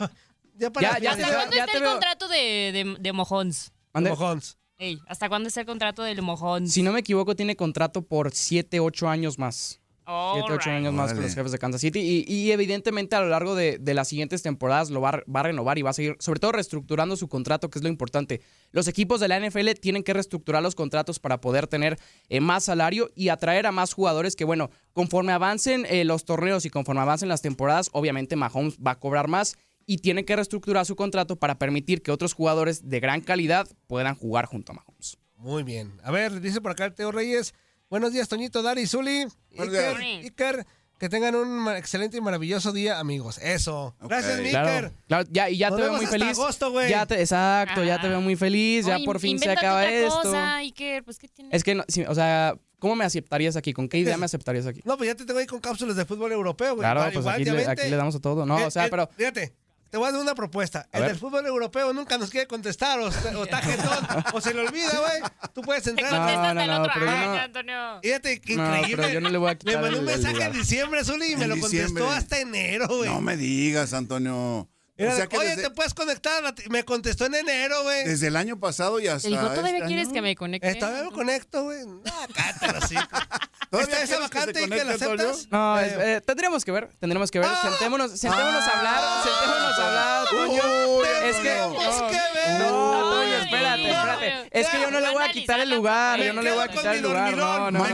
[0.56, 2.38] ya para Ya, ya finalizar, ¿Hasta cuándo ya está te el veo- contrato de,
[2.74, 3.72] de, de mojons?
[3.93, 4.10] Mande.
[4.12, 4.58] Mahomes.
[4.80, 6.72] Ey, ¿hasta cuándo está el contrato del mojons?
[6.72, 9.82] Si no me equivoco, tiene contrato por 7, 8 años más.
[10.06, 10.68] 7, 8 Alright.
[10.68, 12.00] años más con los jefes de Kansas City.
[12.00, 15.40] Y, y evidentemente a lo largo de, de las siguientes temporadas lo va, a- va
[15.42, 18.40] a renovar y va a seguir, sobre todo reestructurando su contrato, que es lo importante.
[18.72, 21.98] Los equipos de la NFL tienen que reestructurar los contratos para poder tener
[22.30, 26.66] eh, más salario y atraer a más jugadores que, bueno, conforme avancen eh, los torneos
[26.66, 29.58] y conforme avancen las temporadas, obviamente Mahomes va a cobrar más
[29.89, 34.13] y tiene que reestructurar su contrato para permitir que otros jugadores de gran calidad puedan
[34.15, 35.17] jugar junto a Mahomes.
[35.38, 35.93] Muy bien.
[36.04, 37.54] A ver, dice por acá el Teo Reyes.
[37.89, 40.23] Buenos días, Toñito, Dari, Zuli, Buenos Iker, días.
[40.26, 40.65] Iker.
[41.00, 43.38] Que tengan un excelente y maravilloso día, amigos.
[43.38, 43.95] Eso.
[44.02, 44.91] Gracias, Claro, Iker.
[45.08, 46.39] claro, ya, y ya Nos te veo muy hasta feliz.
[46.39, 46.89] agosto, güey.
[46.89, 48.88] Ya te, exacto, ya te veo muy feliz.
[48.88, 50.21] Ya Oye, por fin se acaba otra esto.
[50.23, 51.52] Cosa, Iker, pues, ¿qué tiene?
[51.56, 53.73] Es que, no, sí, o sea, ¿cómo me aceptarías aquí?
[53.73, 54.82] ¿Con qué idea me aceptarías aquí?
[54.86, 56.80] No, pues ya te tengo ahí con cápsulas de fútbol europeo, güey.
[56.84, 57.71] Claro, Igual, pues igual, aquí ya le, vente.
[57.82, 58.45] aquí le damos a todo.
[58.47, 59.08] No, Eh, o sea, eh, pero.
[59.15, 59.54] Fíjate,
[59.89, 60.88] te voy a dar una propuesta.
[60.91, 61.12] A el ver.
[61.12, 64.62] del fútbol europeo nunca nos quiere contestar o, está- o está jetón, o se le
[64.67, 65.21] olvida, güey.
[65.54, 66.10] Tú puedes Te entrar.
[66.12, 66.91] contesta no, hasta el no, otro.
[66.93, 68.00] pero yo Ay, no- Antonio.
[68.04, 68.95] Fíjate, qué No, increíble.
[69.04, 70.52] pero yo no le voy a quitar Me mandó un mensaje lugar.
[70.52, 72.04] en diciembre, Zuli, y me lo diciembre.
[72.04, 73.10] contestó hasta enero, güey.
[73.10, 74.69] No me digas, Antonio.
[74.98, 76.44] Era o sea de, que Oye, desde, ¿te puedes conectar?
[76.70, 78.04] Me contestó en enero, güey.
[78.06, 80.14] desde el año pasado y hasta Te dijo, ¿todavía este quieres año?
[80.16, 80.76] que me conecte?
[80.76, 81.86] Todavía me conecto, güey.
[81.86, 82.02] No,
[82.34, 82.96] cátelo así.
[83.70, 85.48] ¿Todavía ¿Está esa quieres que vacante te y que la aceptas?
[85.52, 87.50] No, Eh, es- eh, tendríamos que ver, tendríamos que ver.
[87.52, 87.60] Ah.
[87.62, 90.98] sentémonos, sentémonos a hablar, sentémonos a hablar, Toño.
[90.98, 91.44] Uy, es que.
[91.44, 92.60] tenemos no, que ver.
[92.60, 94.50] No, Toño, espérate, espérate.
[94.60, 96.68] Es que yo no le voy a quitar el lugar, yo no le voy a
[96.70, 97.38] quitar el lugar.
[97.38, 97.86] No, no,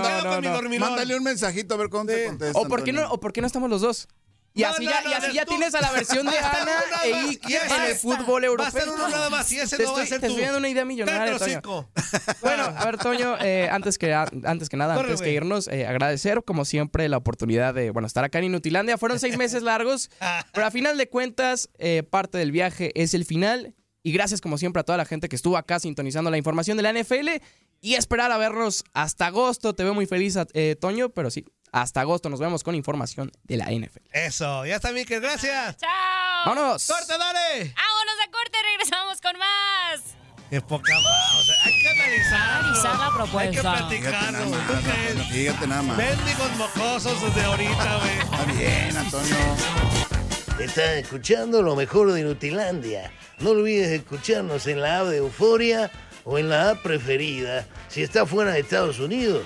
[0.41, 0.79] no.
[0.79, 2.27] Mándale un mensajito a ver cómo te Sí.
[2.29, 2.57] contesta.
[2.59, 3.15] ¿O por qué no, Antonio.
[3.15, 4.07] o por qué no estamos los dos?
[4.55, 6.71] Y No, así no, ya, no, y así ya tienes a la versión de Ana
[7.05, 8.67] e en el fútbol Va a europeo.
[8.79, 10.33] estar uno nada más y ese te no va a estoy, ser te tú.
[10.33, 11.89] estoy dando una idea millonaria, Toño.
[12.41, 15.87] Bueno, a ver, Toño, eh, antes, que, antes que nada, Corre, antes que irnos, eh,
[15.87, 18.97] agradecer, como siempre, la oportunidad de, bueno, estar acá en Inutilandia.
[18.99, 20.11] Fueron seis meses largos,
[20.53, 23.73] pero a final de cuentas, eh, parte del viaje es el final.
[24.03, 26.83] Y gracias, como siempre, a toda la gente que estuvo acá sintonizando la información de
[26.83, 27.41] la NFL.
[27.81, 29.75] Y esperar a vernos hasta agosto.
[29.75, 33.57] Te veo muy feliz, eh, Toño, pero sí, hasta agosto nos vemos con información de
[33.57, 33.99] la NFL.
[34.13, 35.75] Eso, ya está, Mikel, gracias.
[35.77, 35.89] ¡Chao!
[36.45, 36.87] ¡Vámonos!
[36.87, 37.73] ¡Corte, dale!
[37.75, 38.57] ¡Vámonos a corte!
[38.71, 40.01] ¡Regresamos con más!
[40.49, 41.35] Qué poca más.
[41.35, 42.59] O sea, hay que analizar.
[42.63, 43.39] Analizar la propuesta.
[43.41, 44.31] Hay que Fíjate platicarlo.
[44.31, 45.15] nada güey.
[45.17, 45.97] más, Fíjate nada más.
[45.97, 48.17] Mendigos mocosos desde ahorita, güey.
[48.19, 49.35] Está bien, Antonio.
[50.59, 53.11] Estás escuchando lo mejor de Nutilandia.
[53.39, 55.89] No olvides escucharnos en la app de Euforia
[56.23, 59.45] o en la app preferida si estás fuera de Estados Unidos.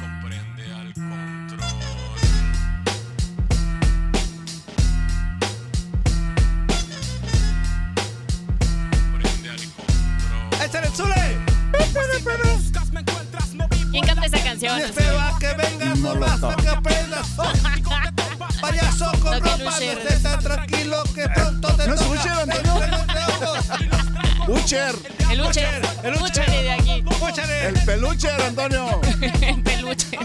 [0.00, 1.60] Comprende al control.
[9.10, 10.64] Comprende al control.
[10.64, 11.38] ¡Échale el Zule!
[13.90, 14.80] ¿Quién canta esa canción?
[15.82, 17.26] Vengas no basta que aprendas.
[18.60, 22.46] Payaso con ropa, no estés tan tranquilo que pronto te ¿No es toca.
[23.42, 23.66] Ojos.
[24.48, 24.94] Ucher,
[25.30, 25.82] El Ucher.
[26.04, 26.22] El Ucher.
[26.22, 27.04] Úchale de aquí.
[27.10, 27.66] Escúchale.
[27.68, 29.00] el peluche, Antonio.
[29.40, 30.18] El peluche.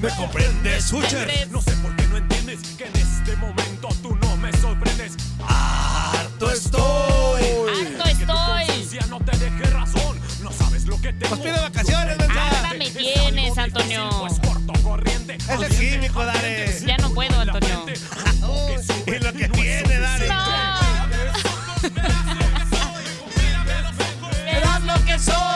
[0.00, 1.48] ¿Me comprendes, Ucher?
[1.50, 5.12] No sé por qué no entiendes que en este momento tú no me sorprendes.
[5.46, 7.42] Harto estoy.
[7.42, 9.00] Harto estoy.
[9.10, 10.18] No te deje razón.
[10.42, 11.36] No sabes lo que tengo.
[11.36, 12.25] Pues pide vacaciones.
[12.86, 14.08] Me tienes, Antonio.
[14.82, 15.34] Corriente.
[15.34, 16.80] Es el químico, dale.
[16.86, 17.84] Ya no puedo, Antonio.
[19.06, 20.28] Y lo que tiene, dale.
[20.28, 20.34] No.
[24.44, 25.55] Verás lo que soy.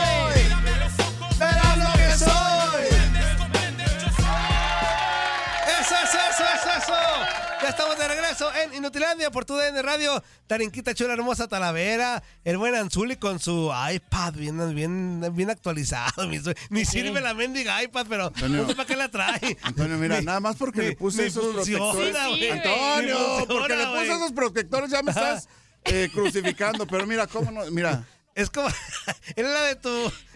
[8.30, 10.22] Regreso en Inutilandia por tu DN Radio.
[10.46, 12.22] Tarinquita chula, hermosa Talavera.
[12.44, 16.26] El buen Anzuli con su iPad bien, bien, bien actualizado.
[16.28, 16.38] Ni,
[16.70, 18.62] ni sirve la mendiga iPad, pero Antonio.
[18.62, 19.56] no sé para qué la trae.
[19.62, 22.52] Antonio, mira, nada más porque le puse esos funciona, protectores.
[22.52, 25.48] Antonio, funciona, porque le puse esos protectores ya me estás
[25.84, 26.86] eh, crucificando.
[26.86, 28.04] Pero mira, cómo no, mira.
[28.34, 28.68] Es como.
[29.36, 29.88] es la de tu.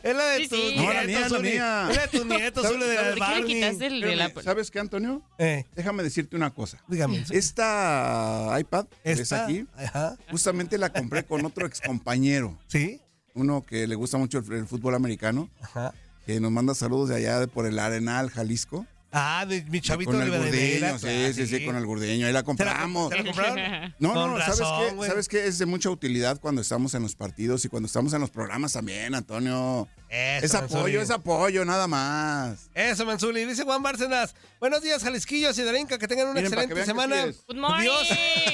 [0.02, 0.56] Es la de Sí, tu.
[0.56, 0.74] sí.
[0.76, 1.86] No, la mía, la mía.
[1.90, 3.54] Es la de tu nieto, ¿Sabes- Zuli, de sabes la ¿Por qué le Barney.
[3.54, 4.24] quitaste el de la...
[4.26, 5.22] Espérame, ¿Sabes qué, Antonio?
[5.38, 6.78] Eh, Déjame decirte una cosa.
[6.88, 7.24] dígame.
[7.30, 10.16] Esta iPad Esta- aquí, Ajá.
[10.30, 13.00] justamente la compré con otro ex compañero, ¿Sí?
[13.34, 15.94] uno que le gusta mucho el, el fútbol americano, Ajá.
[16.26, 18.86] que nos manda saludos de allá de por el Arenal, Jalisco.
[19.16, 22.26] Ah, de mi chavito con el de Rivadeneira, gurdeño, sí, sí, sí, con el gurdeño.
[22.26, 23.10] Ahí la ¿Se la, compramos.
[23.12, 23.94] ¿se la compraron?
[24.00, 25.06] No, Con no, ¿sabes razón, qué?
[25.06, 25.46] ¿Sabes qué?
[25.46, 28.72] Es de mucha utilidad cuando estamos en los partidos y cuando estamos en los programas
[28.72, 29.86] también, Antonio.
[30.08, 32.68] Eso, es apoyo, es apoyo, nada más.
[32.74, 33.44] Eso, Manzuli.
[33.44, 34.34] Dice Juan Bárcenas.
[34.58, 35.96] Buenos días, Jalisquillos y Darinka.
[35.96, 37.26] Que tengan una Miren, que excelente que semana.
[37.26, 37.44] Dios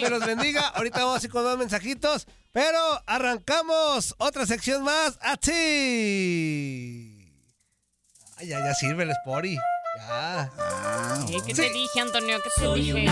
[0.03, 0.69] me los bendiga.
[0.69, 2.27] Ahorita vamos así con dos mensajitos.
[2.53, 5.19] Pero arrancamos otra sección más.
[5.23, 5.51] ¡Así!
[8.37, 9.57] Ay, ya, ya sirve el Spori.
[10.13, 10.49] Ah,
[11.47, 12.39] ¿Qué te dije, Antonio?
[12.43, 13.07] ¿Qué te dije?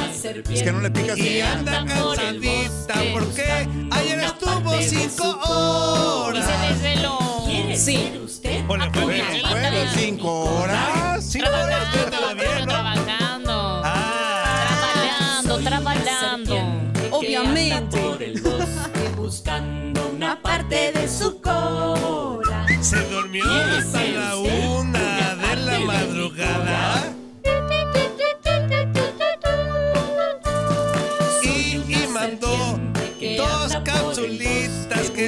[0.52, 6.46] es que no le picas Y anda cansadita porque ayer estuvo cinco Y horas.
[6.46, 7.18] se desveló.
[7.76, 8.12] Sí.
[8.66, 11.24] O le fue cinco horas.
[11.24, 13.82] Cinco horas, Trabajando, trabajando.
[13.84, 14.66] Ah.
[15.46, 16.54] Trabajando, trabajando.
[17.12, 17.98] Obviamente.
[20.12, 22.66] Una parte de su cola.
[22.80, 25.17] Se durmió hasta la una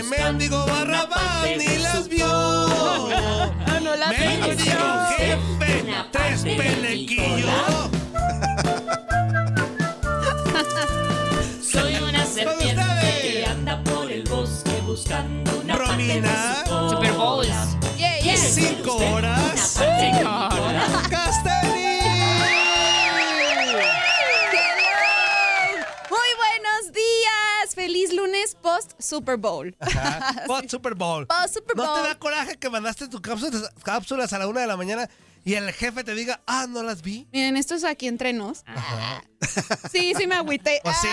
[0.00, 2.26] que mendigo Barrabás ni las vio.
[2.26, 7.50] Ah, no la Mendigo jefe, tres pelequillos.
[11.62, 12.80] Soy una serpiente.
[12.80, 17.48] ustedes, anda por el bosque buscando una Romina, Super Bowls.
[17.96, 18.36] Yeah, yeah.
[18.36, 19.78] cinco horas.
[21.10, 21.70] Castelli.
[21.70, 21.79] Muy
[28.00, 29.74] Feliz lunes post Super Bowl.
[29.78, 31.26] Ajá, Post Super Bowl.
[31.26, 32.02] Post Super ¿No te Bowl.
[32.08, 35.08] da coraje que mandaste tus cápsulas, cápsulas a la una de la mañana
[35.44, 37.26] y el jefe te diga, ah, no las vi?
[37.32, 38.62] Miren, esto es aquí entre nos.
[39.90, 40.80] Sí, sí me agüité.
[40.84, 41.08] O sí,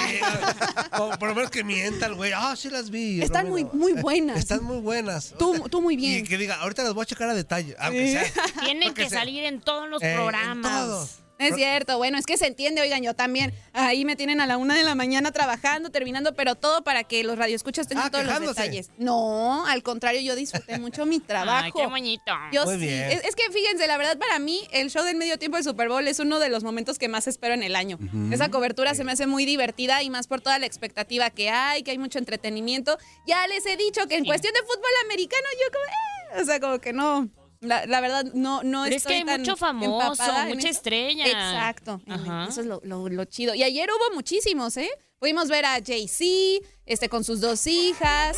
[1.00, 3.22] o por lo menos que mienta el güey, ah, sí las vi.
[3.22, 3.70] Están No, muy, no.
[3.74, 4.38] muy buenas.
[4.38, 5.34] Están muy buenas.
[5.38, 6.26] Tú, tú muy Y bien.
[6.28, 7.76] que diga, ahorita las voy a checar a detalle.
[7.80, 8.52] Aunque sea.
[8.64, 10.72] Tienen que salir en todos los Eh, en programas.
[10.72, 11.10] todos.
[11.40, 13.54] Es cierto, bueno, es que se entiende, oigan, yo también.
[13.74, 17.24] Ahí me tienen a la una de la mañana trabajando, terminando, pero todo para que
[17.24, 18.90] los radioescuchas tengan Ah, todos los detalles.
[18.98, 21.66] No, al contrario, yo disfruté mucho mi trabajo.
[21.66, 22.32] Ay, qué bonito.
[22.52, 22.80] Yo Muy sí.
[22.82, 23.12] bien.
[23.12, 25.90] Es, es que fíjense, la verdad, para mí, el show del medio tiempo del Super
[25.90, 28.00] Bowl es uno de los momentos que más espero en el año.
[28.32, 31.84] Esa cobertura se me hace muy divertida y más por toda la expectativa que hay,
[31.84, 32.98] que hay mucho entretenimiento.
[33.28, 34.28] Ya les he dicho que en Sí.
[34.30, 37.30] cuestión de fútbol americano, yo como, eh, o sea, como que no.
[37.60, 41.26] La, la verdad, no, no Pero es estoy que hay tan mucho famoso, mucha estrella.
[41.26, 42.02] Exacto.
[42.08, 42.48] Ajá.
[42.50, 43.56] Eso es lo, lo- lo chido.
[43.56, 44.90] Y ayer hubo muchísimos, ¿eh?
[45.20, 48.38] Pudimos ver a Jay-Z, este, con sus dos hijas.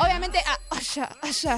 [0.00, 1.56] Obviamente a Usher, Usher.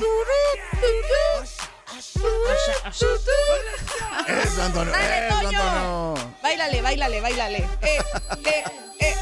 [4.28, 4.92] Eso, Antonio.
[4.92, 5.58] Toño.
[5.60, 6.34] Antonio.
[6.42, 7.58] Báilale, báilale, báilale.
[7.82, 7.98] Eh,
[8.44, 8.64] eh,
[9.00, 9.14] eh.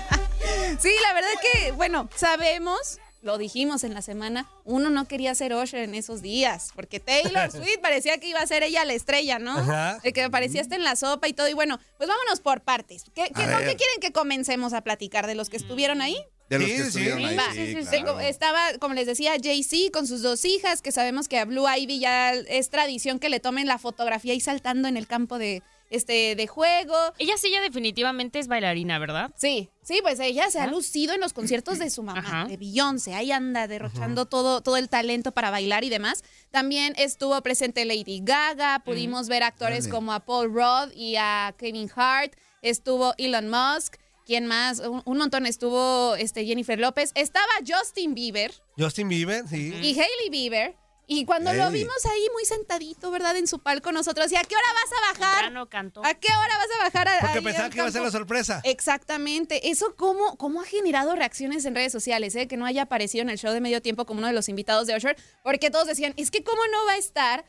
[0.80, 5.52] sí, la verdad que, bueno, sabemos, lo dijimos en la semana, uno no quería ser
[5.54, 9.38] Usher en esos días, porque Taylor Swift parecía que iba a ser ella la estrella,
[9.38, 9.58] ¿no?
[9.58, 9.98] Ajá.
[10.02, 11.48] De que aparecía hasta en la sopa y todo.
[11.48, 13.04] Y bueno, pues vámonos por partes.
[13.14, 13.58] ¿Qué, qué- ¿Con ver.
[13.68, 15.26] qué quieren que comencemos a platicar?
[15.26, 16.16] ¿De los que estuvieron ahí?
[16.48, 16.86] De los Sí, que sí.
[16.88, 17.52] estuvieron ahí, Va.
[17.52, 17.90] sí, claro.
[17.90, 21.66] Tengo- estaba, como les decía, Jay-Z con sus dos hijas, que sabemos que a Blue
[21.68, 25.64] Ivy ya es tradición que le tomen la fotografía y saltando en el campo de,
[25.90, 26.94] este, de juego.
[27.18, 29.30] Ella sí, ya definitivamente es bailarina, ¿verdad?
[29.36, 32.44] Sí, sí, pues ella se ha lucido en los conciertos de su mamá, Ajá.
[32.46, 33.14] de Beyoncé.
[33.14, 36.24] Ahí anda derrochando todo, todo el talento para bailar y demás.
[36.50, 38.80] También estuvo presente Lady Gaga.
[38.84, 42.34] Pudimos ver actores como a Paul Rudd y a Kevin Hart.
[42.62, 43.96] Estuvo Elon Musk.
[44.24, 44.80] ¿Quién más?
[44.80, 45.46] Un, un montón.
[45.46, 47.12] Estuvo este, Jennifer López.
[47.14, 49.72] Estaba Justin Bieber Justin Bieber, sí.
[49.80, 50.74] y Hailey Bieber.
[51.08, 53.36] Y cuando lo vimos ahí muy sentadito, ¿verdad?
[53.36, 54.30] En su palco nosotros.
[54.32, 55.34] ¿Y a qué hora vas a bajar?
[55.44, 56.04] Temprano cantó.
[56.04, 57.08] ¿A qué hora vas a bajar?
[57.08, 58.60] a- Porque pensaba que iba a ser la sorpresa.
[58.64, 59.70] Exactamente.
[59.70, 62.48] Eso cómo, cómo ha generado reacciones en redes sociales, ¿eh?
[62.48, 64.86] que no haya aparecido en el show de medio tiempo como uno de los invitados
[64.88, 67.44] de Usher, porque todos decían, es que cómo no va a estar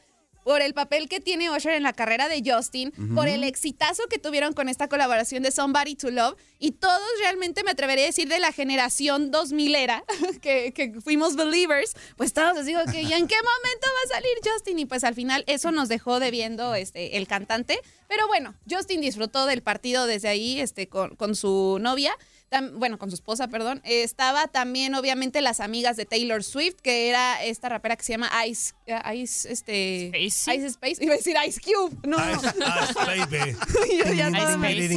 [0.47, 4.17] por el papel que tiene Usher en la carrera de Justin, por el exitazo que
[4.17, 8.29] tuvieron con esta colaboración de Somebody to Love, y todos realmente me atrevería a decir
[8.29, 10.05] de la generación 2000 era,
[10.41, 14.31] que, que fuimos believers, pues todos digo que ¿y en qué momento va a salir
[14.41, 14.79] Justin?
[14.79, 19.47] Y pues al final eso nos dejó debiendo este, el cantante, pero bueno, Justin disfrutó
[19.47, 22.15] del partido desde ahí este, con, con su novia.
[22.49, 23.81] Tam- bueno, con su esposa, perdón.
[23.83, 28.13] Eh, estaba también, obviamente, las amigas de Taylor Swift, que era esta rapera que se
[28.13, 30.57] llama Ice, eh, Ice, este, Spacey.
[30.57, 31.03] Ice Space.
[31.03, 31.97] Iba a decir Ice Cube.
[32.07, 32.17] No.
[32.17, 33.57] Ice, Ice Baby.
[34.05, 34.87] Yo ya Ice Baby.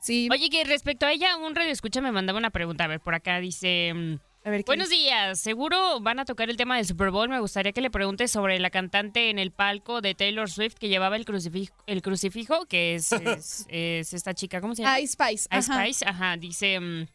[0.00, 0.28] Sí.
[0.32, 2.84] Oye, que respecto a ella, un radio escucha me mandaba una pregunta.
[2.84, 3.92] A ver, por acá dice.
[4.42, 7.28] A ver, ¿qué Buenos días, seguro van a tocar el tema del Super Bowl.
[7.28, 10.88] Me gustaría que le preguntes sobre la cantante en el palco de Taylor Swift que
[10.88, 14.98] llevaba el crucifijo, el crucifijo que es, es, es esta chica, ¿cómo se llama?
[15.00, 15.48] Ice Spice.
[15.56, 15.72] Ice.
[15.72, 16.80] Spice, ajá, dice...
[16.80, 17.06] mm,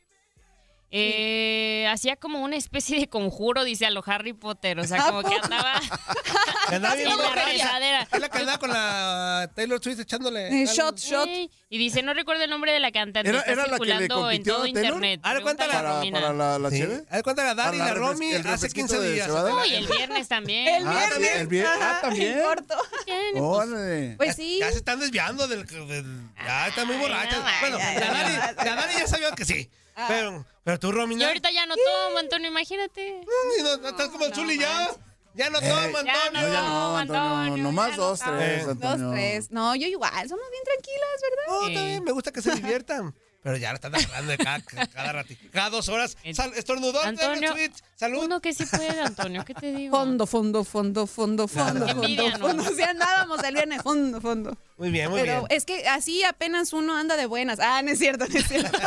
[0.92, 5.06] eh, hacía como una especie de conjuro, dice a lo Harry Potter, o sea, ¿A
[5.08, 5.82] como que andaba
[6.70, 8.08] Que andaba bien la rezadera.
[8.12, 10.48] Es la que andaba con la Taylor Swift echándole.
[10.48, 10.74] Eh, algo.
[10.74, 11.30] shot, shot.
[11.70, 13.94] Y dice, no recuerdo el nombre de la cantante, ¿Era- está era la que le
[13.98, 14.84] circulando en todo a Taylor?
[14.86, 15.20] internet.
[15.24, 15.74] A ver, cuéntala.
[15.74, 16.22] Pregúntale a Para, Romina.
[16.22, 16.78] para la, la Sí.
[16.80, 17.04] cheve.
[17.10, 19.28] Haz cuenta la Dani y Para la la Romy el hace refresquito 15 de días.
[19.28, 19.50] cebada.
[19.50, 20.68] No, y el viernes también.
[20.76, 21.10] El Ah, viernes.
[21.12, 22.40] también, el vier- ah, también.
[22.42, 22.76] corto.
[23.06, 24.14] Pues, Órale.
[24.18, 24.58] Pues sí.
[24.60, 25.66] Ya se están desviando del.
[26.46, 27.38] ya están muy borrachas.
[27.40, 29.70] no, bueno, la, la Dani ya sabía que sí.
[29.96, 30.06] Ah.
[30.10, 31.22] Pero, pero tú, Romina.
[31.22, 33.22] Yo ahorita ya no tomo, Antonio, imagínate.
[33.64, 34.90] no, no estás como el no Zuli ya.
[35.34, 36.32] Ya no toma, Ya Antonio.
[36.32, 37.22] No, ya no, No, Antonio.
[37.24, 38.38] Antonio, Nomás ya dos, no.
[38.38, 38.70] tres, Eh.
[38.70, 39.06] Antonio.
[39.08, 39.52] Dos, tres.
[39.52, 40.30] No, yo igual.
[40.30, 41.44] Somos bien tranquilas, ¿verdad?
[41.62, 43.14] No, está bien, me gusta que se diviertan.
[43.46, 45.46] Pero ya lo están agarrando de cada, cada ratito.
[45.52, 46.18] Cada dos horas.
[46.34, 47.80] Sal, estornudó, Antonio, Taylor Swift.
[47.96, 48.24] Salud.
[48.24, 49.96] Uno que sí puede, Antonio, ¿qué te digo?
[49.96, 52.76] Fondo, fondo, fondo, fondo, fondo, fondo, fondo.
[52.76, 54.58] Si andábamos el viernes, fondo, fondo.
[54.78, 55.48] Muy bien, muy Pero bien.
[55.52, 57.60] es que así apenas uno anda de buenas.
[57.60, 58.80] Ah, no es cierto, no es cierto.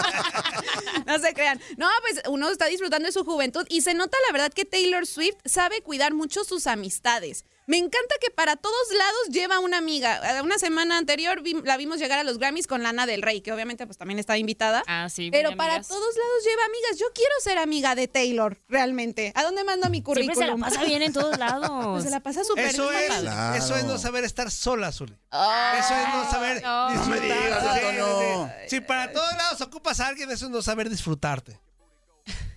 [1.07, 1.61] no se crean.
[1.77, 5.07] No, pues uno está disfrutando de su juventud y se nota la verdad que Taylor
[5.07, 7.45] Swift sabe cuidar mucho sus amistades.
[7.69, 10.21] Me encanta que para todos lados lleva una amiga.
[10.43, 13.53] Una semana anterior vi- la vimos llegar a los Grammys con Lana del Rey, que
[13.53, 14.83] obviamente pues también está invitada.
[14.87, 15.29] Ah, sí.
[15.31, 15.89] Pero para amigas.
[15.89, 16.99] todos lados lleva amigas.
[16.99, 19.33] Yo quiero ser amiga de Taylor, realmente.
[19.35, 20.39] ¿A dónde mando mi Siempre currículum?
[20.39, 21.87] se la pasa bien en todos lados.
[21.93, 23.03] Pues se la pasa súper Eso bien.
[23.13, 23.57] es, Claro.
[23.63, 25.13] eso es no saber estar sola, Zuli.
[25.31, 26.91] Eso es no saber no.
[26.91, 27.21] disfrutar.
[27.21, 28.47] No me digas, Sí, Antonio.
[28.49, 28.77] sí, sí.
[28.77, 31.61] Si para todos lados ocupas a alguien, eso es no saber disfrutarte.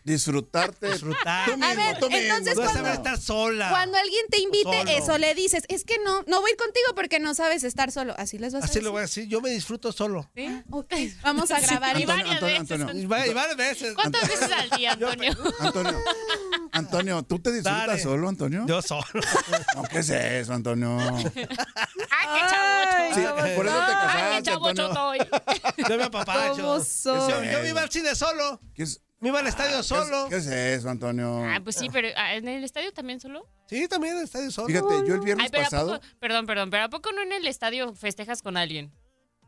[0.03, 0.91] Disfrutarte.
[0.91, 1.45] Disfrutar.
[1.45, 2.87] Tú mismo, A ver, tú mismo, entonces, No mismo.
[2.87, 3.69] estar sola.
[3.69, 4.89] Cuando alguien te invite Solo.
[4.91, 7.91] eso, le dices, es que no, no voy a ir contigo porque no sabes estar
[7.91, 8.13] solo.
[8.17, 8.83] Así les vas a Así decir.
[8.83, 9.27] lo voy a decir.
[9.27, 10.29] Yo me disfruto solo.
[10.35, 10.47] ¿Sí?
[10.71, 11.95] Ok, vamos a grabar.
[11.97, 12.81] Y y Antonio, varias Antonio, veces.
[12.81, 13.03] Antonio.
[13.03, 13.93] Y va- y varias veces.
[13.93, 15.33] ¿Cuántas veces al día, Antonio?
[15.59, 15.99] Antonio,
[16.71, 18.01] Antonio, ¿tú te disfrutas Dale.
[18.01, 18.65] solo, Antonio?
[18.67, 19.03] Yo solo.
[19.75, 20.97] No, ¿qué es eso, Antonio?
[20.99, 23.15] ¡Ay, qué chavocho!
[23.15, 23.21] Sí,
[23.55, 25.23] por eso te ¡Ay, casaste, qué chavocho Antonio.
[25.23, 25.85] estoy!
[25.89, 26.55] Yo me apapacho.
[26.55, 27.29] ¿Cómo son?
[27.29, 28.59] Yo, yo me iba al cine solo.
[28.73, 30.27] ¿Qué es, Me iba al estadio solo.
[30.29, 31.43] ¿Qué es eso, Antonio?
[31.45, 33.47] Ah, pues sí, pero ah, ¿en el estadio también solo?
[33.67, 34.67] Sí, también al estadio solo.
[34.67, 35.93] Fíjate, yo el viernes Ay, pero ¿a pasado...
[35.99, 38.91] poco, perdón, perdón, pero ¿a poco no en el estadio festejas con alguien?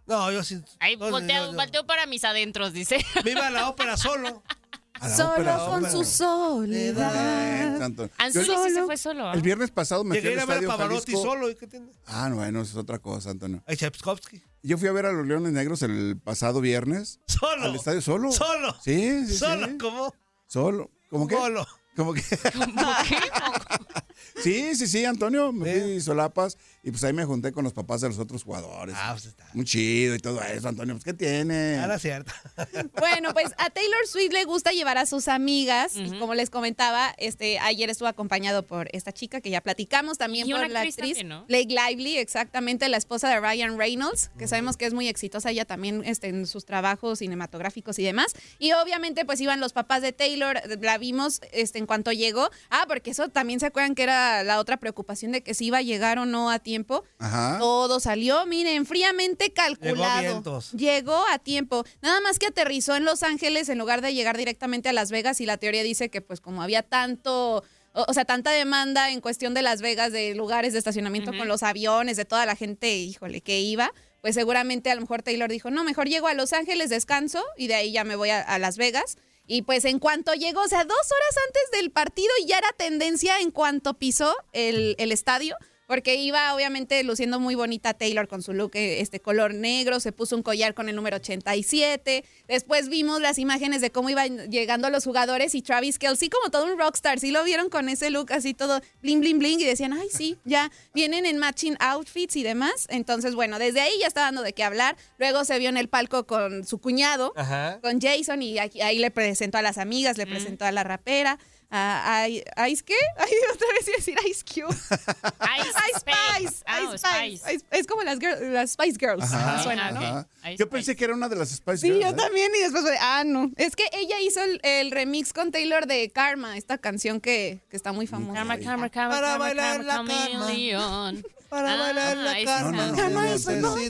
[0.05, 0.62] No, yo sí.
[0.79, 3.03] Ahí no, volteo, yo- yo- volteo para mis adentros, dice.
[3.25, 4.43] Me iba a la ópera solo.
[4.99, 5.91] a la Solo ópera, con ópera.
[5.91, 7.82] su soledad.
[8.17, 9.27] Anzuli sí se fue solo.
[9.27, 9.34] ¿ah?
[9.34, 11.32] El viernes pasado me Llegué fui a al a ver a estadio Pavarotti Jalisco.
[11.32, 11.49] solo.
[11.49, 11.88] ¿Y qué tiene?
[12.06, 13.63] Ah, no, bueno, eso es otra cosa, Antonio.
[13.75, 14.41] Chepskovsky.
[14.62, 17.19] Yo fui a ver a los Leones Negros el pasado viernes.
[17.27, 17.63] Solo.
[17.65, 18.31] ¿Al estadio solo?
[18.31, 18.75] Solo.
[18.81, 19.67] Sí, sí, Solo.
[19.67, 19.77] sí.
[19.77, 20.13] ¿Cómo?
[20.48, 20.91] Solo.
[21.10, 21.35] ¿Cómo que?
[21.35, 21.67] Solo.
[21.96, 22.23] ¿Cómo que?
[22.54, 23.17] ¿Cómo qué?
[24.41, 25.52] Sí, sí, sí, Antonio.
[25.52, 28.94] Me fui solapas y pues ahí me junté con los papás de los otros jugadores.
[28.98, 29.48] Ah, pues está.
[29.54, 30.94] Muy chido y todo eso, Antonio.
[30.96, 31.79] Pues, ¿qué tiene?
[31.79, 32.34] Ahora cierto.
[33.00, 37.13] Bueno, pues a Taylor Swift le gusta llevar a sus amigas y como les comentaba,
[37.17, 40.79] este ayer estuvo acompañado por esta chica que ya platicamos, también Y por una la
[40.79, 41.46] actriz actriz también, ¿no?
[41.46, 45.65] Blake Lively, exactamente la esposa de Ryan Reynolds, que sabemos que es muy exitosa ella
[45.65, 48.34] también este, en sus trabajos cinematográficos y demás.
[48.60, 52.50] Y obviamente pues iban los papás de Taylor, la vimos este, en cuanto llegó.
[52.69, 55.77] Ah, porque eso también se acuerdan que era la otra preocupación de que si iba
[55.79, 56.73] a llegar o no a tiempo.
[57.19, 57.58] Ajá.
[57.60, 60.21] Todo salió, miren, fríamente calculado.
[60.21, 60.71] vientos.
[60.71, 61.84] Llegó a tiempo.
[62.02, 65.40] Nada más que aterrizó en Los Ángeles en lugar de llegar directamente a Las Vegas
[65.42, 67.63] y la teoría dice que pues como había tanto...
[67.96, 71.48] O o sea, tanta demanda en cuestión de Las Vegas, de lugares de estacionamiento con
[71.48, 75.48] los aviones, de toda la gente, híjole, que iba, pues seguramente a lo mejor Taylor
[75.48, 78.42] dijo, no, mejor llego a Los Ángeles, descanso y de ahí ya me voy a,
[78.42, 79.17] a Las Vegas.
[79.46, 82.71] Y pues en cuanto llegó, o sea, dos horas antes del partido y ya era
[82.78, 85.56] tendencia en cuanto pisó el, el estadio.
[85.86, 90.12] Porque iba obviamente luciendo muy bonita Taylor con su look eh, este color negro, se
[90.13, 92.23] puso un collar con el número 87.
[92.48, 96.65] Después vimos las imágenes de cómo iban llegando los jugadores y Travis Kelsey como todo
[96.71, 97.19] un rockstar.
[97.19, 100.38] Sí lo vieron con ese look así todo bling bling bling y decían, "Ay, sí,
[100.46, 104.54] ya vienen en matching outfits y demás." Entonces, bueno, desde ahí ya está dando de
[104.54, 104.96] qué hablar.
[105.17, 107.79] Luego se vio en el palco con su cuñado, Ajá.
[107.81, 110.19] con Jason y ahí le presentó a las amigas, Mm.
[110.21, 111.40] le presentó a la rapera.
[111.76, 112.94] A, a- a Ice qué?
[113.17, 114.76] Ay, otra vez iba a decir Ice Cube.
[114.76, 116.48] Ice Ice Spice.
[116.48, 116.63] Spice.
[116.67, 117.38] Ah, Ice Spice.
[117.38, 117.54] Spice.
[117.56, 119.24] Ice- Es como las, girl- las Spice Girls.
[119.24, 120.28] Ajá, Suena, ¿no?
[120.44, 122.13] Ice Yo pensé que era una de las Spice Sí, Girls, yo ¿eh?
[122.13, 122.52] también.
[122.56, 123.52] Y después fue, ah, no.
[123.58, 127.76] Es que ella hizo el, el remix con Taylor de Karma, esta canción que, que
[127.76, 128.34] está muy famosa.
[128.36, 131.21] Karma, karma, karma, Para karma, bailar karma, la karma.
[131.50, 132.96] Para Ah, bailar la karma.
[132.96, 133.46] Karma is.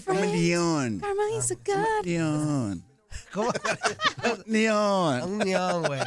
[0.06, 1.00] Camaleón.
[1.00, 2.78] Karma is a god.
[3.32, 3.52] ¿Cómo?
[4.24, 6.00] Un neón, güey.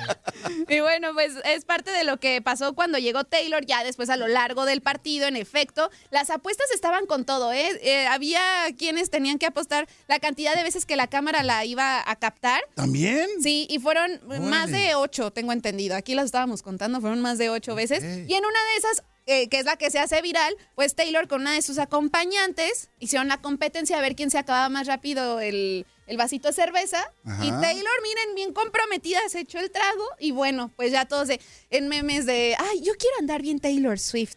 [0.68, 4.16] Y bueno, pues es parte de lo que pasó cuando llegó Taylor, ya después a
[4.16, 7.78] lo largo del partido, en efecto, las apuestas estaban con todo, ¿eh?
[7.82, 8.40] Eh, había
[8.78, 12.62] quienes tenían que apostar la cantidad de veces que la cámara la iba a captar.
[12.74, 13.28] ¿También?
[13.42, 15.96] Sí, y fueron más de ocho, tengo entendido.
[15.96, 18.02] Aquí las estábamos contando, fueron más de ocho veces.
[18.02, 21.28] Y en una de esas, eh, que es la que se hace viral, pues Taylor
[21.28, 25.40] con una de sus acompañantes hicieron la competencia a ver quién se acababa más rápido
[25.40, 26.98] el, el vasito de cerveza.
[27.24, 27.44] Ajá.
[27.44, 30.04] Y Taylor, miren, bien comprometida, se echó el trago.
[30.18, 31.40] Y bueno, pues ya todos de,
[31.70, 34.36] en memes de, ay, yo quiero andar bien Taylor Swift.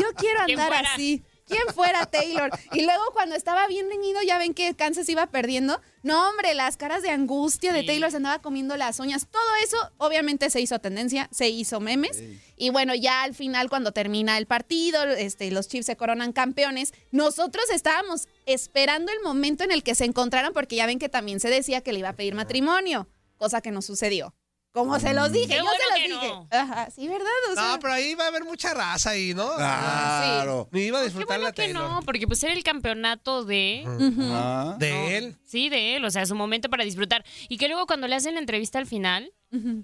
[0.00, 1.22] Yo quiero ¿Quién andar así.
[1.46, 2.50] ¿Quién fuera Taylor?
[2.72, 5.80] Y luego cuando estaba bien reñido, ya ven que Kansas iba perdiendo.
[6.02, 7.86] No, hombre, las caras de angustia de Sí.
[7.86, 9.28] Taylor se andaba comiendo las uñas.
[9.30, 12.22] Todo eso obviamente se hizo tendencia, se hizo memes.
[12.56, 16.92] Y bueno, ya al final cuando termina el partido, este, los Chiefs se coronan campeones.
[17.12, 21.38] Nosotros estábamos esperando el momento en el que se encontraran porque ya ven que también
[21.38, 24.34] se decía que le iba a pedir matrimonio, cosa que no sucedió.
[24.76, 26.32] Como se los dije, Qué yo bueno se que los dije.
[26.34, 26.48] no.
[26.50, 27.26] Ajá, sí, ¿verdad?
[27.50, 29.54] O sea, No, pero ahí va a haber mucha raza ahí, ¿no?
[29.56, 30.68] Claro.
[30.70, 31.90] Ni iba a Qué disfrutar bueno la que Taylor.
[31.90, 33.84] no, porque pues era el campeonato de...
[33.86, 34.76] Ajá.
[34.78, 35.36] De él.
[35.46, 37.24] Sí, de él, o sea, su momento para disfrutar.
[37.48, 39.32] Y que luego cuando le hacen la entrevista al final,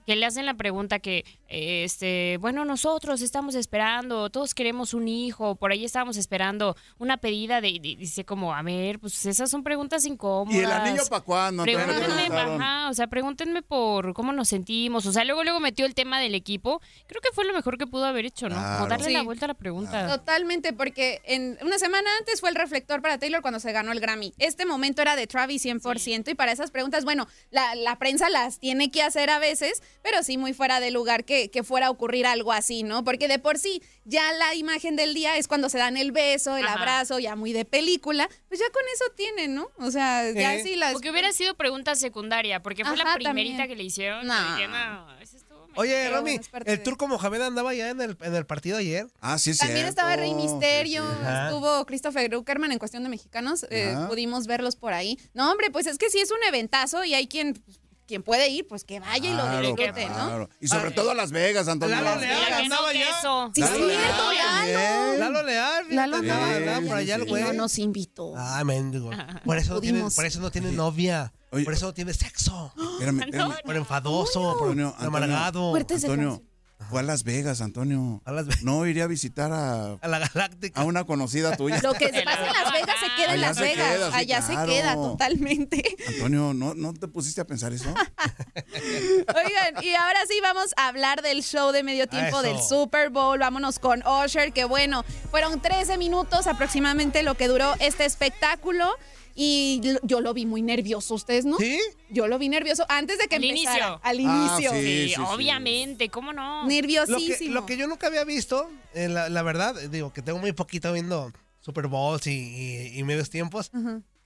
[0.06, 5.08] que le hacen la pregunta que, eh, este, bueno, nosotros estamos esperando, todos queremos un
[5.08, 9.50] hijo, por ahí estábamos esperando una pedida de, de- dice como, a ver, pues esas
[9.50, 10.54] son preguntas incómodas.
[10.54, 11.62] ¿Y el anillo para cuándo?
[11.64, 15.06] Pregúntenme, ajá, o sea, pregúntenme por cómo nos sentimos.
[15.06, 16.80] O sea, luego luego metió el tema del equipo.
[17.06, 18.54] Creo que fue lo mejor que pudo haber hecho, ¿no?
[18.56, 18.76] Claro.
[18.78, 20.08] Como darle la vuelta a la pregunta.
[20.08, 24.00] Totalmente, porque en una semana antes fue el reflector para Taylor cuando se ganó el
[24.00, 24.32] Grammy.
[24.38, 28.58] Este momento era de Travis 100% y para esas preguntas, bueno, la, la prensa las
[28.58, 29.61] tiene que hacer a veces,
[30.02, 33.04] pero sí muy fuera de lugar que, que fuera a ocurrir algo así, ¿no?
[33.04, 36.56] Porque de por sí ya la imagen del día es cuando se dan el beso,
[36.56, 36.74] el Ajá.
[36.78, 39.70] abrazo, ya muy de película, pues ya con eso tienen, ¿no?
[39.78, 40.92] O sea, ya sí las...
[40.92, 43.68] Porque hubiera sido pregunta secundaria, porque fue la primerita también.
[43.68, 44.26] que le hicieron.
[44.26, 44.34] No.
[44.34, 48.00] y dije, no, ese estuvo medio Oye, parte el de- turco Mohamed andaba ya en
[48.00, 49.06] el, en el partido ayer.
[49.20, 49.90] Ah, sí, es También cierto.
[49.90, 51.26] estaba Rey Misterio, Sí, sí.
[51.46, 55.18] Estuvo Christopher Druckerman en cuestión de mexicanos, eh, pudimos verlos por ahí.
[55.34, 57.62] No, hombre, pues es que sí es un eventazo y hay quien,
[58.06, 60.14] quien puede ir, pues que vaya y lo Claro, disfrute, ¿no?
[60.14, 60.48] claro.
[60.60, 61.94] Y sobre todo a Las Vegas, Antonio.
[61.96, 63.20] Lalo Leal no andaba ya.
[63.54, 65.42] Sí, Lalo cierto, Leal Lalo.
[65.42, 66.84] Leal, Lalo andaba, Leal.
[66.86, 67.42] por allá el güey.
[67.42, 68.34] No nos invitó.
[68.36, 69.10] Ah, mendigo.
[69.44, 71.32] Por eso, no tiene, por eso no tiene novia.
[71.50, 71.64] Oye.
[71.64, 72.72] Por eso no tiene sexo.
[72.94, 73.54] Espérame, espérame.
[73.64, 75.74] Por enfadoso, por amargado.
[75.74, 76.42] Antonio.
[76.90, 78.20] Fue a Las Vegas, Antonio.
[78.24, 78.62] A Las Vegas.
[78.62, 80.80] No iría a visitar a, A la galáctica.
[80.80, 81.80] a una conocida tuya.
[81.82, 83.92] Lo que se pasa en Las Vegas se queda en Las se Vegas.
[83.92, 84.66] queda, sí, Allá claro.
[84.66, 85.96] se queda totalmente.
[86.08, 87.92] Antonio, ¿no, ¿no te pusiste a pensar eso?
[88.74, 92.42] Oigan, y ahora sí vamos a hablar del show de medio tiempo Eso.
[92.42, 93.38] del Super Bowl.
[93.38, 98.90] Vámonos con Usher, que bueno, fueron 13 minutos aproximadamente lo que duró este espectáculo.
[99.34, 101.56] Y yo lo vi muy nervioso, ¿ustedes no?
[101.58, 101.78] ¿Sí?
[102.10, 103.76] Yo lo vi nervioso antes de que Al empezara.
[103.76, 104.00] inicio.
[104.02, 104.70] Al Ah, inicio.
[104.72, 104.82] sí.
[104.82, 105.20] Sí, sí, sí.
[105.26, 106.62] obviamente, ¿cómo no?
[106.62, 107.54] Lo que, Nerviosísimo.
[107.54, 110.52] lo que yo nunca había visto, eh, la, la verdad, eh, digo que tengo muy
[110.52, 113.70] poquito viendo Super Bowls y, y- y medios tiempos,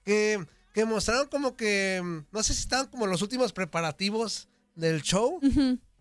[0.04, 0.44] que,
[0.74, 5.40] que mostraron como que, mm, no sé si estaban como los últimos preparativos del show.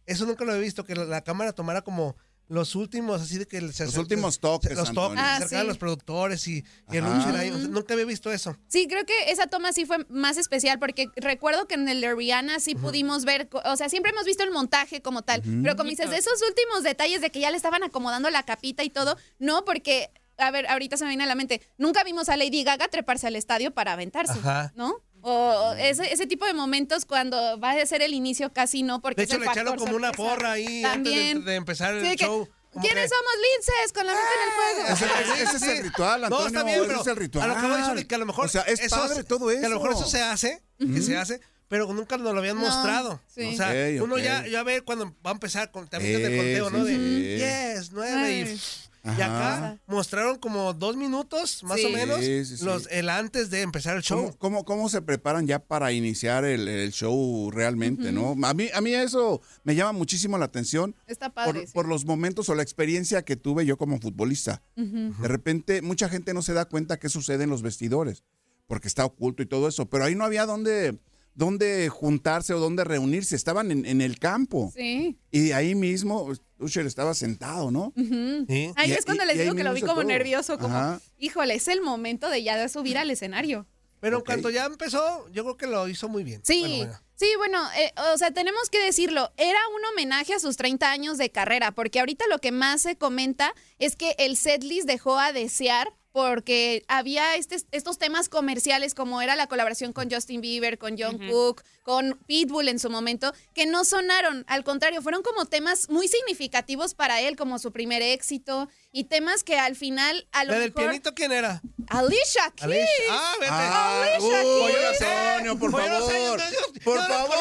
[0.05, 2.15] Eso nunca lo he visto, que la, la cámara tomara como
[2.47, 5.19] los últimos, así de que se Los acer- últimos se- toques, Los toques.
[5.19, 7.49] Ah, a los productores y, y el ahí.
[7.49, 8.55] O sea, nunca había visto eso.
[8.67, 12.13] Sí, creo que esa toma sí fue más especial porque recuerdo que en el de
[12.13, 15.89] Rihanna sí pudimos ver, o sea, siempre hemos visto el montaje como tal, pero como
[15.89, 19.17] dices, de esos últimos detalles de que ya le estaban acomodando la capita y todo,
[19.39, 22.63] no, porque, a ver, ahorita se me viene a la mente, nunca vimos a Lady
[22.63, 24.71] Gaga treparse al estadio para aventarse, Ajá.
[24.75, 25.01] ¿no?
[25.27, 29.21] O ese, ese tipo de momentos cuando va a ser el inicio casi no, porque
[29.21, 31.37] De es hecho, el le echaron como una porra ahí También.
[31.37, 32.47] antes de, de empezar el Sí, que, show.
[32.71, 35.33] como ¿Quiénes que- somos linces con la mente en el fuego?
[35.33, 36.41] Ese, ese es el ritual, Antonio.
[36.43, 37.43] No, está bien, ese pero es el ritual.
[37.43, 39.49] a lo que voy que a lo mejor O sea, es eso padre se- todo
[39.49, 39.59] eso.
[39.61, 42.57] Que a lo mejor eso se hace, que se hace, pero nunca nos lo habían
[42.57, 43.19] No, mostrado.
[43.27, 43.53] sí.
[43.53, 46.33] O sea, Ok, uno ya, ya ve cuando va a empezar con también desde el
[46.33, 46.83] Eh, conteo, sí, ¿no?
[46.85, 47.35] De sí.
[47.37, 48.59] 10, 9 y,
[49.05, 49.77] Y acá Ajá.
[49.87, 51.85] mostraron como dos minutos, más Sí.
[51.85, 52.65] o menos, Sí, sí, sí.
[52.65, 54.19] los el antes de empezar el show.
[54.19, 58.35] ¿Cómo, cómo, cómo se preparan ya para iniciar el, el show realmente, no?
[58.43, 61.67] A mí, a mí eso me llama muchísimo la atención Está por, padre.
[61.67, 61.73] sí.
[61.73, 64.63] por los momentos o la experiencia que tuve yo como futbolista.
[64.75, 68.23] De repente, mucha gente no se da cuenta qué sucede en los vestidores,
[68.65, 70.97] porque está oculto y todo eso, pero ahí no había dónde,
[71.35, 74.71] dónde juntarse o dónde reunirse, estaban en, en el campo.
[74.75, 75.17] Sí.
[75.31, 77.93] Y ahí mismo, Usher estaba sentado, ¿no?
[77.95, 78.71] Sí.
[78.75, 80.03] Ahí Y- es cuando y- les digo que lo vi como todo.
[80.05, 81.01] nervioso, como, Ajá.
[81.19, 83.67] híjole, es el momento de ya de subir al escenario.
[83.99, 86.41] Pero cuanto ya empezó, yo creo que lo hizo muy bien.
[86.45, 86.99] Sí, Bueno, bueno.
[87.15, 91.17] sí, bueno, eh, o sea, tenemos que decirlo, era un homenaje a sus 30 años
[91.17, 95.31] de carrera, porque ahorita lo que más se comenta es que el setlist dejó a
[95.33, 100.95] desear porque había este- estos temas comerciales como era la colaboración con Justin Bieber, con
[100.97, 105.89] John Cook, con Pitbull en su momento, que no sonaron, al contrario, fueron como temas
[105.89, 110.53] muy significativos para él, como su primer éxito, y temas que al final a lo
[110.53, 111.61] ¿La del pianito quién era?
[111.89, 112.63] Alicia Keys.
[112.63, 112.87] Alicia.
[113.09, 113.51] Ah, vete.
[113.51, 115.01] Ah, Alicia uy, Keys.
[115.01, 116.39] Antonio, por Pues favor.
[116.39, 117.37] yo- Por yo favor.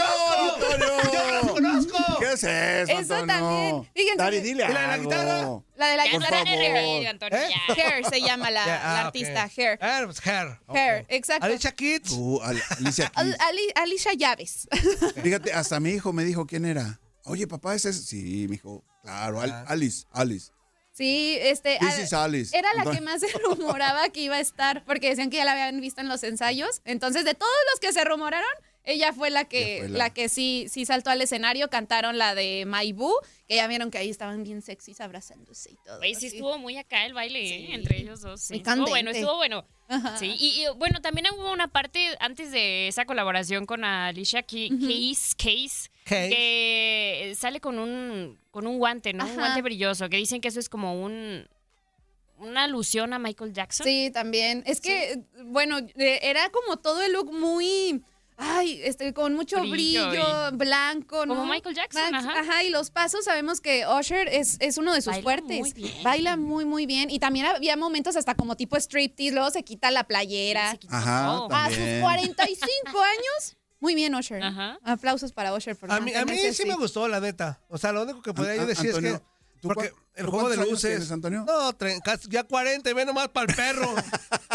[0.53, 1.13] Antonio.
[1.13, 1.99] Yo no lo conozco.
[2.19, 3.27] ¿Qué es eso, Eso Antonio?
[3.27, 3.91] también.
[3.95, 5.61] Fíjense Dari, que- dile ¿Y la de la guitarra?
[5.77, 6.39] La de la Por guitarra.
[6.39, 6.73] la favor.
[6.73, 7.49] reír, Antonio, ¿Eh?
[7.69, 7.75] ya.
[7.75, 9.51] Hair se llama la, La ah, artista.
[9.57, 9.79] Hair.
[9.81, 10.59] Ah, pues Hair.
[10.69, 11.47] Hair, exacto.
[11.47, 12.03] Alicia Keys.
[12.03, 13.37] Tú, Al- Alicia Al-.
[13.41, 14.69] Ali- Alicia Llaves.
[15.23, 17.01] Fíjate, hasta mi hijo me dijo quién era.
[17.25, 18.07] Oye, papá, ese es.
[18.07, 18.85] Sí, mi hijo.
[19.03, 19.65] Claro, Al- Ah.
[19.69, 20.51] Alice, Alice.
[20.93, 21.79] Sí, este.
[21.81, 22.57] This al- is Alice.
[22.57, 25.53] Era la que más se rumoraba que iba a estar, porque decían que ya la
[25.53, 26.83] habían visto en los ensayos.
[26.85, 28.49] Entonces, de todos los que se rumoraron,
[28.85, 29.99] ella fue la que, fue la...
[29.99, 31.69] la- que sí, sí saltó al escenario.
[31.71, 33.11] Cantaron la de Maibu,
[33.49, 35.99] que ya vieron que ahí estaban bien sexys abrazándose y todo.
[35.99, 37.75] Güey, sí estuvo muy acá el baile, ¿eh?
[37.75, 38.41] Entre ellos dos.
[38.43, 38.55] Sí.
[38.55, 39.65] Muy Estuvo bueno, estuvo bueno.
[39.89, 40.17] Ajá.
[40.17, 44.69] Sí, y, y, bueno, también hubo una parte antes de esa colaboración con Alicia Ke-
[44.81, 46.31] Keys, Case, Case.
[46.31, 49.27] que sale con un, con un guante, ¿no?
[49.27, 51.47] Un guante brilloso, que dicen que eso es como un
[52.39, 53.85] una alusión a Michael Jackson.
[53.87, 54.63] Sí, también.
[54.67, 58.03] Es que, bueno, eh, era como todo el look muy.
[58.37, 61.37] Ay, este, con mucho Brillo brillo, blanco, ¿no?
[61.37, 62.65] Como Michael Jackson, Max- ajá.
[62.65, 65.61] y los pasos sabemos que Usher es, es uno de sus Baila fuertes.
[65.61, 66.03] muy bien.
[66.03, 67.11] Baila muy, muy bien.
[67.11, 70.73] Y también había momentos hasta como tipo striptease, luego se quita la playera.
[70.73, 71.49] Se quitó Ajá, todo.
[71.53, 72.01] A sus también.
[72.01, 73.57] 45 años.
[73.79, 74.43] Muy bien, Usher.
[74.43, 74.79] Ajá.
[74.83, 77.61] Aplausos para Usher por A mí, a mí sí me gustó, la neta.
[77.69, 79.21] O sea, lo único que podría yo decir es que.
[79.61, 80.91] ¿tú Porque el juego de luces.
[80.91, 81.45] tienes, Antonio?
[81.47, 81.71] No,
[82.29, 83.95] ya 40, ve nomás para el perro.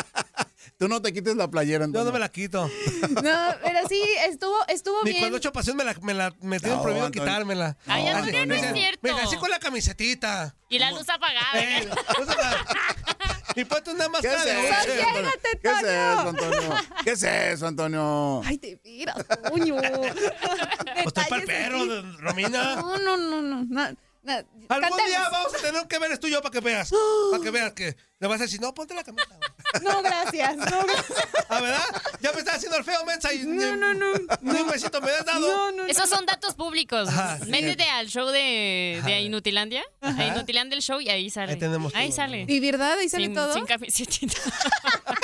[0.80, 2.06] Tú no te quites la playera, Yo Antonio.
[2.06, 2.70] no me la quito.
[3.22, 5.24] No, pero sí, estuvo, estuvo Ni bien.
[5.24, 7.26] cuando echo pasión me la, me la me tienen No, prohibido Antonio.
[7.26, 7.78] quitármela.
[7.86, 9.00] Ay, No, Antonio, no es cierto.
[9.02, 10.56] Venga, así con la camisetita.
[10.70, 11.50] Y la luz apagada.
[11.56, 11.90] Eh,
[13.56, 14.74] y ponte una ¿Qué máscara es de eso.
[14.74, 15.02] Antonio?
[15.04, 16.76] Sosiégate, ¿Qué es eso, Antonio?
[17.04, 18.42] ¿Qué es eso, Antonio?
[18.46, 19.16] Ay, te miras,
[19.50, 19.76] Toño.
[19.76, 21.80] Pues estoy para el perro,
[22.20, 22.76] Romina.
[22.78, 23.98] No, no, no, no.
[24.26, 25.06] Algún Cantemos.
[25.08, 26.92] día vamos a tener que ver esto y yo para que veas.
[27.32, 29.26] Para que veas que le vas a decir, no, ponte la camisa.
[29.28, 29.50] güey".
[29.84, 30.58] No, gracias.
[30.58, 31.28] No, gracias.
[31.48, 31.84] ¿Ah, verdad?
[32.22, 33.32] Ya me estás haciendo el feo, mensa.
[33.34, 34.08] Y No, no, no.
[34.42, 35.40] Ni un besito me has dado.
[35.48, 35.86] No, no, no.
[35.86, 37.08] Esos son datos públicos.
[37.08, 37.50] Ajá, sí.
[37.52, 39.08] Métete al show de, Ajá.
[39.10, 39.84] de Inutilandia.
[40.02, 41.54] A Inutilandia el show y ahí sale.
[41.54, 42.46] Ahí tenemos Ahí todo, sale.
[42.48, 42.98] ¿Y verdad?
[43.00, 43.54] Ahí sale Sin, todo.
[43.54, 44.36] sin camisetita.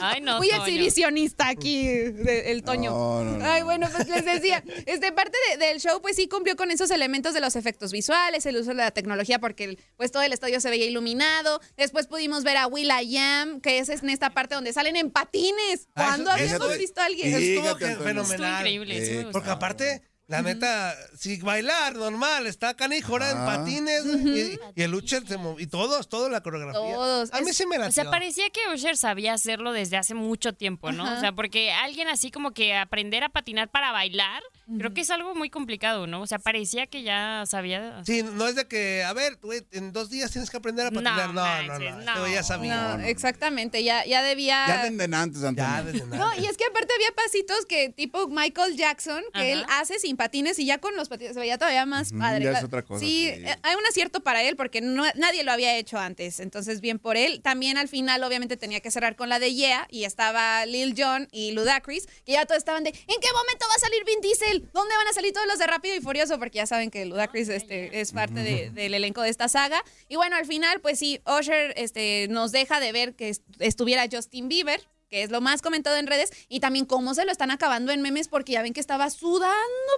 [0.00, 0.38] Ay, no.
[0.38, 0.62] Muy Toño.
[0.64, 2.90] exhibicionista aquí de- el Toño.
[2.90, 3.44] No, no, no.
[3.44, 6.90] Ay, bueno, pues les decía, este parte de- del show pues sí cumplió con esos
[6.90, 10.32] elementos de los efectos visuales, el uso de la tecnología porque el- pues todo el
[10.32, 11.60] estadio se veía iluminado.
[11.76, 15.88] Después pudimos ver a Will.i.am, que es en esta parte donde salen en patines.
[15.94, 17.34] Ah, ¿Cuándo eso- habíamos visto a alguien?
[17.34, 18.22] Estuvo fenomenal.
[18.22, 19.04] Estuvo increíble.
[19.06, 19.26] sí Eh.
[19.32, 24.94] Porque aparte, La neta, si bailar normal, está canijo, ahora en patines y, y el
[24.94, 26.94] Usher se mov- y todos, toda la coreografía.
[26.94, 27.32] Todos.
[27.32, 30.14] A mí Es- sí me la O sea, parecía que Usher sabía hacerlo desde hace
[30.14, 31.04] mucho tiempo, ¿no?
[31.04, 31.16] Ajá.
[31.16, 34.42] O sea, porque alguien así como que aprender a patinar para bailar,
[34.78, 36.20] creo que es algo muy complicado, ¿no?
[36.22, 38.02] O sea, parecía que ya sabía.
[38.06, 40.90] Sí, no es de que, a ver, güey, en dos días tienes que aprender a
[40.92, 41.34] patinar.
[41.34, 41.72] No, no, no.
[41.72, 42.96] manches, güey ya sabía.
[42.98, 44.64] No, exactamente, ya, ya debía...
[44.68, 45.70] Ya desde antes, Antonio.
[45.74, 49.48] Ya desde No, y es que aparte había pasitos que tipo Michael Jackson, que Ajá.
[49.48, 52.44] él hace sin patines y ya con los patines se veía todavía más padre.
[52.44, 53.42] ya es otra cosa, Sí, sí.
[53.46, 56.98] eh, hay un acierto para él porque no- nadie lo había hecho antes, entonces bien
[56.98, 57.40] por él.
[57.42, 61.26] También al final obviamente tenía que cerrar con la de Yeah y estaba Lil Jon
[61.32, 64.68] y Ludacris, que ya todos estaban de, ¿en qué momento va a salir Vin Diesel?
[64.74, 66.38] ¿Dónde van a salir todos los de Rápido y Furioso?
[66.38, 69.82] Porque ya saben que Ludacris este, es parte de- del elenco de esta saga.
[70.08, 74.06] Y bueno, al final pues sí, Usher este, nos deja de ver que est- estuviera
[74.12, 74.80] Justin Bieber
[75.10, 78.00] que es lo más comentado en redes, y también cómo se lo están acabando en
[78.00, 79.50] memes, porque ya ven que estaba sudando,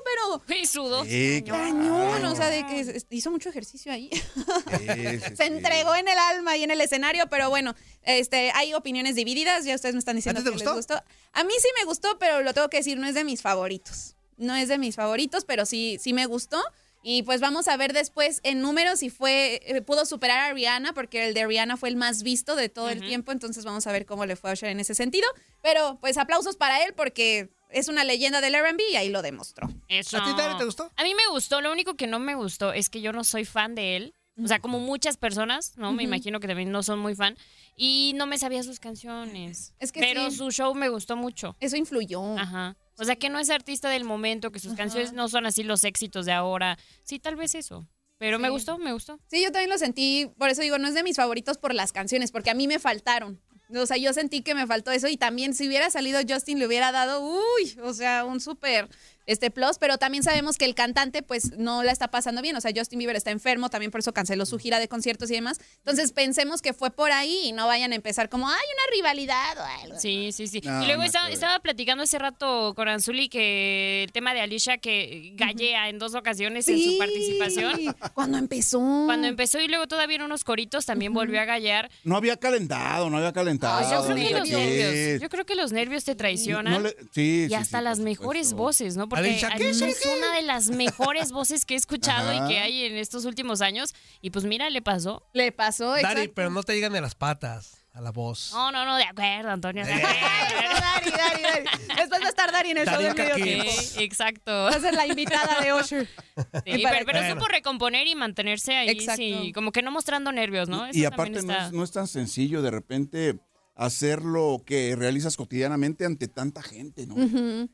[0.04, 1.04] pero Y sudó.
[1.04, 4.08] Sí, cañón, o sea, de que hizo mucho ejercicio ahí.
[4.12, 4.22] sí,
[4.78, 5.42] sí, se sí.
[5.42, 9.74] entregó en el alma y en el escenario, pero bueno, este, hay opiniones divididas, ya
[9.74, 10.70] ustedes me están diciendo ¿A ti te que gustó?
[10.76, 11.04] les gustó.
[11.32, 14.16] A mí sí me gustó, pero lo tengo que decir, no es de mis favoritos.
[14.38, 16.60] No es de mis favoritos, pero sí, sí me gustó.
[17.03, 20.92] Y pues vamos a ver después en números si fue, eh, pudo superar a Rihanna,
[20.92, 23.92] porque el de Rihanna fue el más visto de todo el tiempo, entonces vamos a
[23.92, 25.26] ver cómo le fue a Usher en ese sentido.
[25.62, 29.68] Pero pues aplausos para él porque es una leyenda del R&B y ahí lo demostró.
[29.88, 30.18] Eso.
[30.18, 30.90] ¿A ti, Dani, te gustó?
[30.96, 31.61] A mí me gustó.
[31.61, 34.14] Lo único que no me gustó es que yo no soy fan de él.
[34.42, 35.92] O sea, como muchas personas, ¿no?
[35.92, 37.36] Me imagino que también no son muy fan.
[37.76, 39.74] Y no me sabía sus canciones.
[39.78, 40.36] Es que Pero sí.
[40.36, 41.55] su show me gustó mucho.
[41.61, 42.38] Eso influyó.
[42.38, 42.76] Ajá.
[43.03, 44.78] O sea, que no es artista del momento, que sus Ajá.
[44.78, 46.78] canciones no son así los éxitos de ahora.
[47.03, 47.86] Sí, tal vez eso.
[48.18, 49.18] Pero me gustó, me gustó.
[49.26, 51.90] Sí, yo también lo sentí, por eso digo, no es de mis favoritos por las
[51.90, 53.40] canciones, porque a mí me faltaron.
[53.74, 56.66] O sea, yo sentí que me faltó eso y también si hubiera salido Justin le
[56.66, 58.88] hubiera dado, uy, o sea, un súper
[59.26, 62.60] este plus, pero también sabemos que el cantante pues no la está pasando bien, o
[62.60, 65.60] sea, Justin Bieber está enfermo, también por eso canceló su gira de conciertos y demás.
[65.78, 69.58] Entonces pensemos que fue por ahí y no vayan a empezar como, hay una rivalidad
[69.58, 69.98] o algo.
[70.00, 70.60] Sí, sí, sí.
[70.64, 74.78] No, y luego no estaba, platicando hace rato con Anzuli que el tema de Alicia
[74.78, 77.94] que gallea en dos ocasiones en su participación.
[78.14, 78.78] Cuando empezó.
[79.06, 81.90] Cuando empezó y luego todavía en unos coritos también volvió a gallear.
[82.04, 83.78] No había calentado, no había calentado.
[83.78, 85.20] Ay, yo creo que los nervios.
[85.22, 86.72] Yo creo que los nervios te traicionan.
[86.72, 89.08] No le- sí, y sí, hasta sí, las mejores voces, ¿no?
[89.14, 92.96] Porque Alicia es una de las mejores voces que he escuchado y que hay en
[92.96, 93.94] estos últimos años.
[94.20, 95.22] Y pues mira, le pasó.
[95.32, 96.32] Le pasó, Dari, exacto.
[96.34, 98.52] pero no te llegan de las patas a la voz.
[98.54, 99.84] No, no, no, de acuerdo, Antonio.
[99.84, 100.02] de Eh.
[100.02, 100.80] acuerdo.
[100.80, 101.64] Dari, Dari, Dari.
[101.96, 103.64] Después va a estar Dari en el show del medio.
[103.70, 104.50] Sí, exacto.
[104.50, 106.06] Va a ser la invitada de Usher.
[106.06, 109.16] Sí, pero, pero que- supo recomponer y mantenerse ahí, Exacto.
[109.22, 110.86] sí, como que no mostrando nervios, ¿no?
[110.92, 113.38] Y aparte no es, no es tan sencillo de repente
[113.74, 117.16] hacer lo que realizas cotidianamente ante tanta gente, ¿no?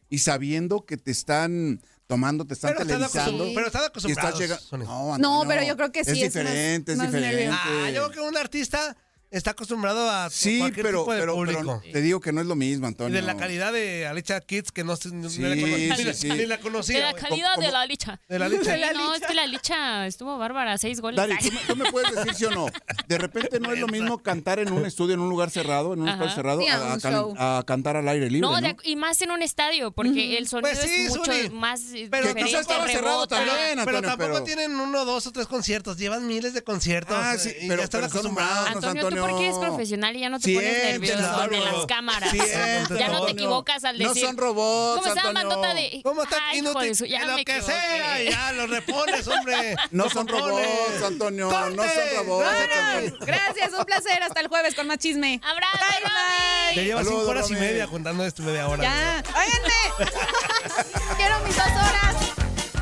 [0.08, 3.44] Y sabiendo que te están tomando, te están Pero están televisando.
[3.44, 4.86] acostum- pero están y acostumbrados, estás llega- Sonia.
[4.86, 7.36] No, No, Antonio, pero yo creo que sí Es es más- diferente, más es diferente.
[7.44, 7.60] nervioso.
[7.64, 8.96] Ah, yo creo que un artista
[9.30, 11.80] está acostumbrado a Sí, cualquier pero, tipo de pero, público.
[11.82, 13.14] pero te digo que no es lo mismo, y Antonio.
[13.14, 16.14] de la calidad de Alicia Kids, que no, no- Sí, la cono- ni, sí, la-
[16.14, 16.28] sí.
[16.30, 16.96] ni la conocía.
[16.98, 18.20] De la calidad como- de la licha.
[18.28, 18.74] De la licha.
[18.74, 21.16] Sí, no, es que la licha estuvo bárbara, seis goles.
[21.16, 21.36] Dari.
[21.38, 22.66] ¿tú me, tú me puedes decir sí o no?
[23.06, 26.00] De repente no es lo mismo cantar en un estudio, en un lugar cerrado, en
[26.02, 26.16] un Ajá.
[26.18, 28.66] espacio cerrado, Sí, a a, can- a cantar al aire libre, No, ¿no?
[28.66, 31.98] de- y más en un estadio, porque el sonido Pues sí, es mucho más Pero
[32.28, 33.56] diferente, quizás estaba cerrado también.
[33.58, 35.98] pero Antonio, tampoco pero- tienen uno, dos o tres conciertos.
[35.98, 37.16] Llevan miles de conciertos.
[37.18, 38.68] Ah, eh, sí, y pero- ya están acostumbrados.
[38.68, 41.42] Antonio, ¿tú por qué eres profesional y ya no te pones nervioso Antonio.
[41.64, 42.32] ante las cámaras?
[42.98, 44.24] Ya no te equivoques al No decir.
[44.26, 45.48] son robots, ¿Cómo estaba Antonio.
[45.56, 46.00] Mandota de.?
[46.02, 46.88] ¿Cómo está Ay, inútil?
[46.88, 47.72] de su- ya lo me que equivoqué.
[47.72, 49.76] sea, ya lo repones, hombre.
[49.90, 50.66] No son compones.
[50.68, 52.48] robots, Antonio, no son robots.
[52.48, 52.78] Antonio.
[52.84, 53.18] Vámonos.
[53.20, 54.22] Gracias, un placer.
[54.22, 55.40] Hasta el jueves con más chisme.
[55.44, 56.76] ¡Abrazo, Bye, Romy!
[56.76, 58.82] Ya llevas cinco horas y media contando esto media hora.
[58.82, 59.22] Ya.
[59.28, 60.12] Óiganme.
[61.16, 62.14] Quiero mis dos horas.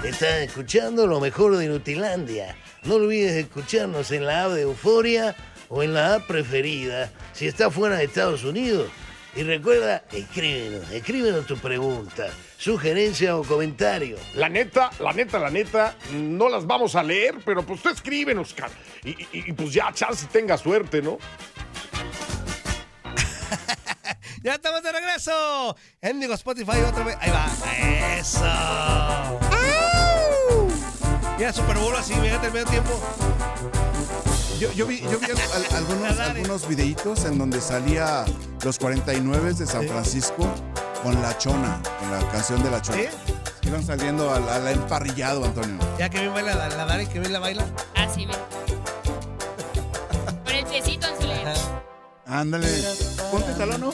[0.05, 2.57] Estás escuchando lo mejor de Nutilandia.
[2.85, 5.35] No olvides escucharnos en la app de Euforia
[5.69, 8.89] o en la app preferida si estás fuera de Estados Unidos.
[9.35, 14.17] Y recuerda, escríbenos, escríbenos tu pregunta, sugerencia o comentario.
[14.35, 18.49] La neta, la neta, la neta, no las vamos a leer, pero pues tú escríbenos,
[18.49, 18.71] Oscar.
[19.05, 21.19] Y, y- y, pues ya, chance tenga suerte, ¿no?
[24.43, 25.77] Ya estamos de regreso.
[26.01, 27.17] En digo Spotify otra vez.
[27.21, 27.47] Ahí va.
[28.19, 28.45] Eso.
[31.39, 32.93] Ya Super Bowl así, fíjate el medio tiempo.
[34.59, 38.25] Yo, yo vi, yo vi al- al- algunos, algunos videitos en donde salía
[38.65, 40.49] los 49 de San Francisco
[41.03, 42.99] con la chona, con la canción de la chona.
[43.03, 43.69] ¿Sí?
[43.69, 45.77] Iban saliendo al, al emparrillado, Antonio.
[45.99, 47.67] Ya que bien baila la, la Dari, que bien la baila.
[47.97, 48.39] Así, mira.
[50.45, 51.45] Con el piecito en su ley.
[52.27, 52.69] Ándale.
[53.31, 53.93] Ponte el talón, ¿no?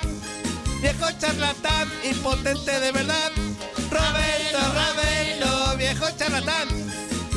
[0.81, 3.31] viejo charlatán, impotente de verdad.
[3.89, 6.67] Roberto, Ravelo, viejo charlatán,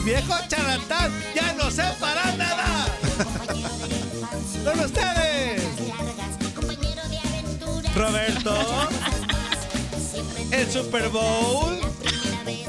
[0.09, 2.87] viejo charlatán, ya no sé para nada.
[4.65, 5.63] Con ustedes,
[7.95, 8.89] Roberto,
[10.51, 11.79] el Super Bowl,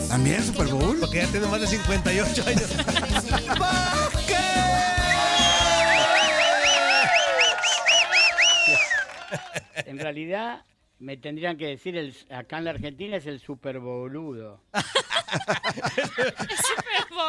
[0.09, 0.97] ¿También Super Bowl?
[0.99, 2.69] porque ya tiene más de 58 años.
[9.85, 10.63] En realidad,
[10.99, 14.61] me tendrían que decir, el, acá en la Argentina es el super boludo.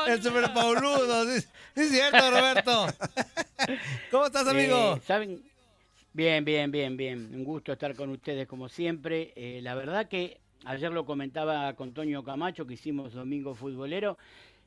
[0.07, 1.41] El Super sí,
[1.75, 2.87] sí es cierto, Roberto.
[4.11, 4.97] ¿Cómo estás, amigo?
[4.97, 5.43] Eh, ¿Saben?
[6.13, 7.31] Bien, bien, bien, bien.
[7.35, 9.33] Un gusto estar con ustedes como siempre.
[9.37, 14.19] Eh, la verdad que ayer lo comentaba con Toño Camacho, que hicimos Domingo Futbolero.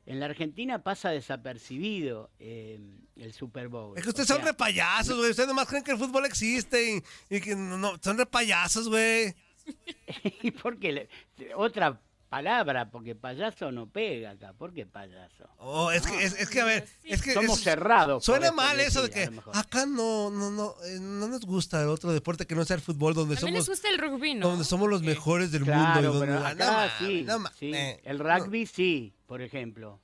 [0.06, 2.78] En la Argentina pasa desapercibido eh,
[3.16, 3.96] el Super Bowl.
[3.96, 5.30] Es que ustedes O son sea, re payasos, güey.
[5.30, 8.88] Ustedes nomás creen que el fútbol existe y, y que no, no, son re payasos,
[8.88, 9.34] güey.
[10.42, 10.92] ¿Y por qué?
[10.92, 11.08] le-
[11.56, 14.52] Otra palabra, porque payaso no pega acá.
[14.54, 15.48] ¿Por qué payaso?
[15.58, 18.24] Oh, es que, es, es que a ver, es que Somos es- cerrados.
[18.24, 22.12] Suena mal eso de que acá no, no, no, eh, no nos gusta el otro
[22.12, 24.48] deporte que no sea el fútbol, donde También les somos, gusta el rugby, ¿no?
[24.48, 26.00] donde somos los mejores del Claro, mundo.
[26.00, 27.72] y donde, pero Ah, acá no sí, no sí.
[27.72, 30.00] Eh, El rugby sí, por ejemplo.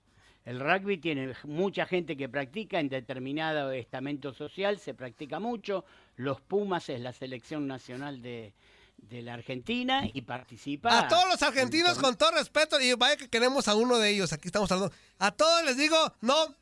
[0.50, 5.84] El rugby tiene mucha gente que practica en determinado estamento social, se practica mucho.
[6.16, 8.52] Los Pumas es la selección nacional de,
[8.96, 10.98] de la Argentina y participa.
[10.98, 14.32] A todos los argentinos, con todo respeto, y vaya que queremos a uno de ellos,
[14.32, 14.92] aquí estamos hablando.
[15.20, 16.52] A todos les digo, no,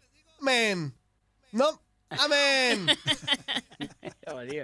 [0.43, 0.93] men.
[1.53, 1.81] No,
[2.11, 2.89] amén.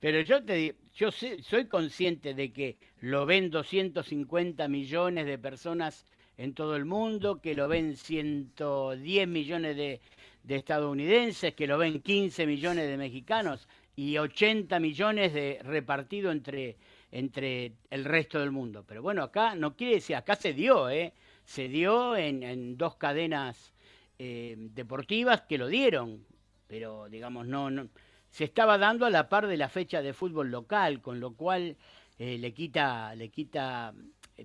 [0.00, 6.04] Pero yo te yo soy consciente de que lo ven 250 millones de personas
[6.38, 10.00] en todo el mundo, que lo ven 110 millones de,
[10.42, 16.76] de estadounidenses, que lo ven 15 millones de mexicanos y 80 millones de repartido entre,
[17.10, 18.84] entre el resto del mundo.
[18.86, 21.14] Pero bueno, acá no quiere decir, acá se dio, ¿eh?
[21.44, 23.72] Se dio en, en dos cadenas
[24.18, 26.24] eh, deportivas que lo dieron,
[26.66, 27.88] pero digamos, no, no,
[28.28, 31.76] se estaba dando a la par de la fecha de fútbol local, con lo cual
[32.18, 33.94] eh, le quita, le quita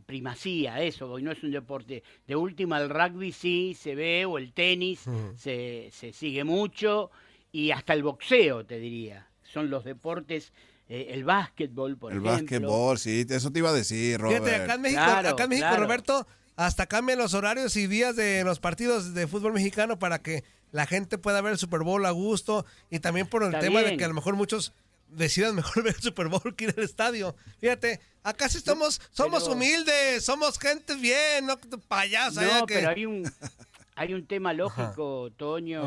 [0.06, 2.04] primacía a eso, porque no es un deporte.
[2.28, 7.12] De última, el rugby sí se ve, o el tenis se, se sigue mucho,
[7.52, 9.28] y hasta el boxeo, te diría.
[9.44, 10.54] Son los deportes,
[10.88, 12.32] eh, el básquetbol, por El ejemplo.
[12.42, 14.44] básquetbol, sí, eso te iba a decir, Robert.
[14.46, 15.84] Fíjate, acá en México, Claro, acá en México claro.
[15.84, 20.44] Roberto, hasta cambian los horarios y días de los partidos de fútbol mexicano para que
[20.72, 23.82] la gente pueda ver el Super Bowl a gusto y también por el Está tema
[23.82, 24.74] de que a lo mejor muchos
[25.12, 27.36] decidan mejor ver el Super Bowl que ir al estadio.
[27.60, 31.58] Fíjate, acá sí somos, somos pero- humildes, somos gente bien, no
[31.88, 32.40] payasos.
[32.40, 32.76] allá No, que...
[32.76, 33.32] pero hay un,
[33.96, 35.84] hay un tema lógico, Toño,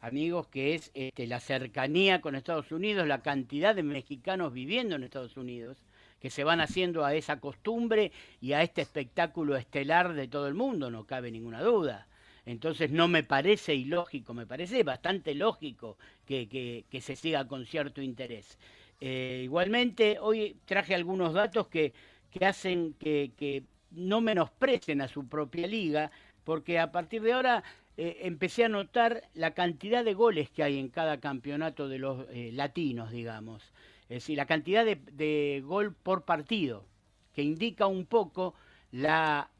[0.00, 5.04] amigos, que es este, la cercanía con Estados Unidos, la cantidad de mexicanos viviendo en
[5.04, 5.76] Estados Unidos,
[6.20, 10.54] que se van haciendo a esa costumbre y a este espectáculo estelar de todo el
[10.54, 12.06] mundo, no cabe ninguna duda.
[12.44, 18.58] Entonces no me parece ilógico, me parece bastante lógico que, se siga con cierto interés.
[19.00, 21.92] Eh, igualmente, hoy traje algunos datos que,
[22.30, 26.10] que hacen que, no menosprecen a su propia liga,
[26.44, 27.62] porque a partir de ahora
[27.98, 32.26] eh, empecé a notar la cantidad de goles que hay en cada campeonato de los
[32.30, 33.62] eh, latinos, digamos.
[34.08, 36.86] Es decir, la cantidad de gol por partido,
[37.34, 38.54] que indica un poco
[38.90, 39.50] la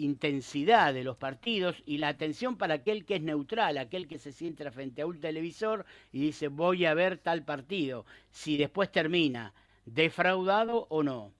[0.00, 4.32] intensidad de los partidos y la atención para aquel que es neutral, aquel que se
[4.32, 9.54] sienta frente a un televisor y dice voy a ver tal partido, si después termina
[9.84, 11.32] defraudado o no.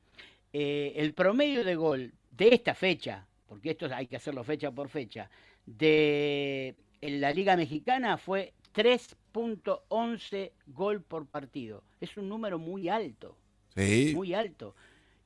[0.53, 4.89] Eh, el promedio de gol de esta fecha, porque esto hay que hacerlo fecha por
[4.89, 5.31] fecha,
[5.67, 11.83] de en la Liga Mexicana fue 3.11 gol por partido.
[12.01, 13.37] Es un número muy alto.
[13.75, 14.13] Sí.
[14.15, 14.75] Muy alto.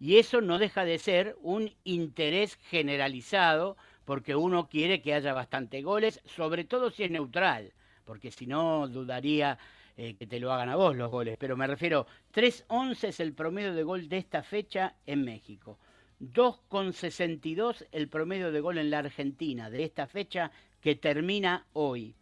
[0.05, 5.80] Y eso no deja de ser un interés generalizado porque uno quiere que haya bastante
[5.80, 7.72] goles, sobre todo si es neutral,
[8.05, 9.57] porque si no dudaría
[9.96, 11.38] eh, que te lo hagan a vos los goles.
[11.38, 15.78] Pero me refiero, 3.11 es el promedio de gol de esta fecha en México.
[16.20, 20.50] 2,62 el promedio de gol en la Argentina de esta fecha
[20.82, 22.14] que termina hoy.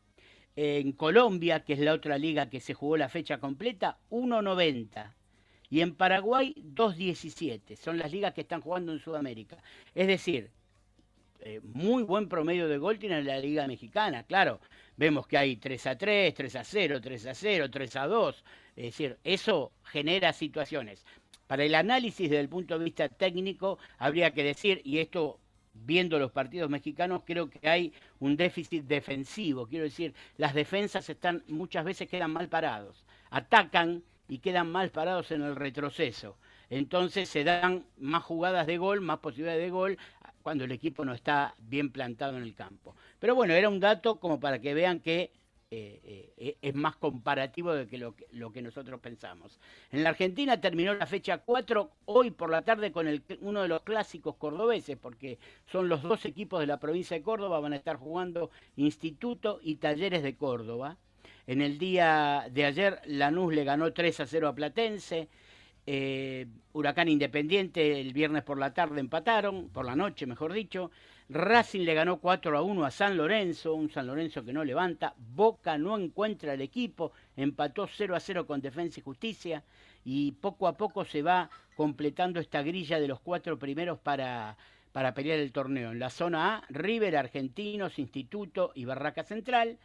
[0.55, 5.15] En Colombia, que es la otra liga que se jugó la fecha completa, 1,90.
[5.73, 7.77] Y en Paraguay, 2,17.
[7.77, 9.57] Son las ligas que están jugando en Sudamérica.
[9.95, 10.51] Es decir,
[11.41, 14.61] eh, muy buen promedio de gol tiene la Liga Mexicana, claro.
[14.99, 18.45] Vemos que hay 3 a 3, 3 a 0, 3 a 0, 3 a 2.
[18.77, 21.07] Es decir, eso genera situaciones.
[21.47, 25.41] Para el análisis desde el punto de vista técnico, habría que decir, y esto
[25.73, 29.67] viendo los partidos mexicanos, creo que hay un déficit defensivo.
[29.67, 33.07] Quiero decir, las defensas están muchas veces quedan mal parados.
[33.31, 36.37] Atacan y quedan mal parados en el retroceso.
[36.71, 39.99] Entonces se dan más jugadas de gol, más posibilidades de gol
[40.43, 42.97] cuando el equipo no está bien plantado en el campo.
[43.19, 45.31] Pero bueno, era un dato como para que vean que
[45.75, 48.15] eh, eh, es más comparativo de que lo,
[48.53, 49.59] que nosotros pensamos.
[49.91, 53.09] En la Argentina terminó la fecha 4 hoy por la tarde con
[53.41, 57.59] uno de los clásicos cordobeses, porque son los dos equipos de la provincia de Córdoba,
[57.61, 60.99] van a estar jugando Instituto y Talleres de Córdoba.
[61.47, 65.29] En el día de ayer Lanús le ganó 3 a 0 a Platense.
[65.85, 70.91] Eh, Huracán Independiente el viernes por la tarde empataron, por la noche mejor dicho.
[71.29, 75.15] Racing le ganó 4 a 1 a San Lorenzo, un San Lorenzo que no levanta.
[75.17, 79.65] Boca no encuentra el equipo, empató 0 a 0 con Defensa y Justicia
[80.05, 84.57] y poco a poco se va completando esta grilla de los cuatro primeros para,
[84.93, 85.91] para pelear el torneo.
[85.91, 89.79] En la zona A, River, Argentinos, Instituto y Barraca Central.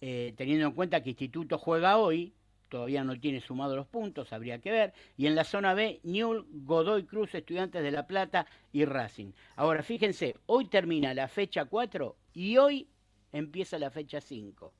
[0.00, 2.32] Eh, teniendo en cuenta que Instituto juega hoy,
[2.68, 4.92] todavía no tiene sumado los puntos, habría que ver.
[5.16, 9.32] Y en la zona B, Newell, Godoy Cruz, Estudiantes de La Plata y Racing.
[9.56, 12.88] Ahora, fíjense, hoy termina la fecha 4 y hoy
[13.32, 14.72] empieza la fecha 5.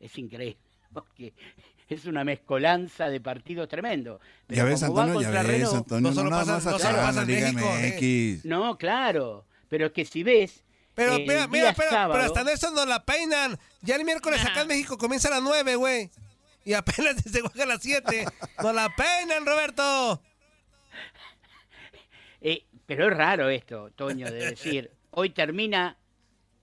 [0.00, 0.58] Es increíble,
[0.92, 1.34] porque
[1.88, 4.20] es una mezcolanza de partidos tremendo.
[4.46, 7.26] Pero ya ves, Antonio, ya ves, Antonio, no, solo no pasa, no solo pasa en
[7.26, 7.66] México.
[7.80, 8.40] Eh.
[8.44, 10.64] No, claro, pero que si ves...
[10.94, 13.58] Pero mira, mira, pero, hasta eso no la peinan.
[13.82, 16.10] Ya el miércoles acá en México comienza a las 9, güey
[16.64, 18.26] y apenas se juega a las 7.
[18.62, 20.22] ¡No la peinan, Roberto!
[22.46, 25.96] Eh, pero es raro esto, Toño, de decir, hoy termina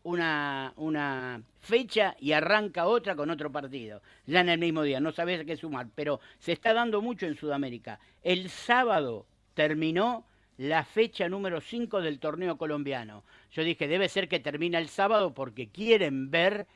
[0.04, 5.12] una, una fecha y arranca otra con otro partido, ya en el mismo día, no
[5.12, 8.00] sabes qué sumar, pero se está dando mucho en Sudamérica.
[8.22, 9.26] El sábado
[9.56, 10.24] terminó
[10.58, 13.24] la fecha número 5 del torneo colombiano.
[13.52, 16.68] Yo dije, debe ser que termina el sábado porque quieren ver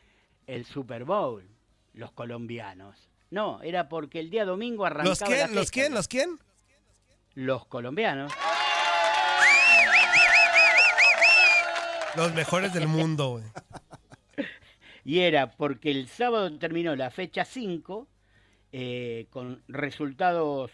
[0.47, 1.47] el Super Bowl,
[1.93, 3.09] los colombianos.
[3.29, 5.39] No, era porque el día domingo arrancaba ¿Los quién?
[5.39, 5.93] la ¿Los quién?
[5.93, 6.39] ¿Los quién?
[7.33, 8.31] Los colombianos.
[12.15, 13.43] Los mejores del mundo, güey.
[15.07, 18.07] Y era porque el sábado terminó la fecha 5
[18.71, 20.71] eh, con resultados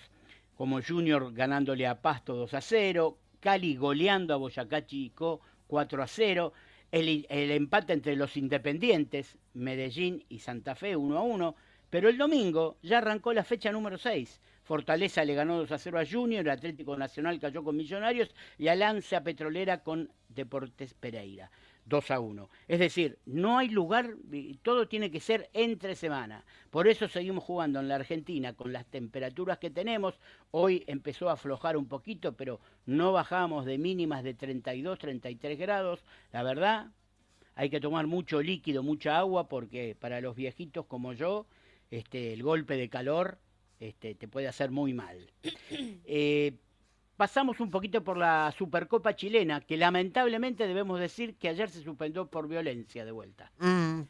[0.62, 6.05] como Junior ganándole a Pasto 2 a 0, Cali goleando a Boyacá Chico 4 a
[6.05, 6.53] 0,
[6.91, 11.55] el, empate entre los independientes, Medellín y Santa Fe 1 a 1,
[11.89, 14.39] pero el domingo ya arrancó la fecha número 6.
[14.62, 19.24] Fortaleza le ganó 2 a 0 a Junior, Atlético Nacional cayó con Millonarios y Alianza
[19.24, 21.49] Petrolera con Deportes Pereira.
[21.91, 22.49] 2 a 1.
[22.69, 24.15] Es decir, no hay lugar,
[24.63, 26.45] todo tiene que ser entre semana.
[26.69, 30.15] Por eso seguimos jugando en la Argentina con las temperaturas que tenemos.
[30.51, 36.03] Hoy empezó a aflojar un poquito, pero no bajamos de mínimas de 32, 33 grados.
[36.31, 36.87] La verdad,
[37.55, 41.45] hay que tomar mucho líquido, mucha agua, porque para los viejitos como yo,
[41.91, 43.37] este, el golpe de calor
[43.81, 45.31] este, te puede hacer muy mal.
[46.05, 46.53] Eh,
[47.22, 52.26] pasamos un poquito por la Supercopa chilena, que lamentablemente debemos decir que ayer se suspendió
[52.26, 53.51] por violencia de vuelta.
[53.59, 54.01] Mm.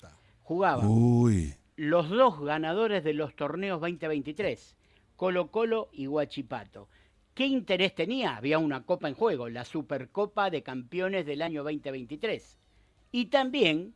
[0.43, 1.53] Jugaban Uy.
[1.75, 4.77] los dos ganadores de los torneos 2023,
[5.17, 6.87] Colo Colo y Huachipato.
[7.33, 8.37] ¿Qué interés tenía?
[8.37, 12.59] Había una copa en juego, la Supercopa de Campeones del año 2023.
[13.11, 13.93] Y también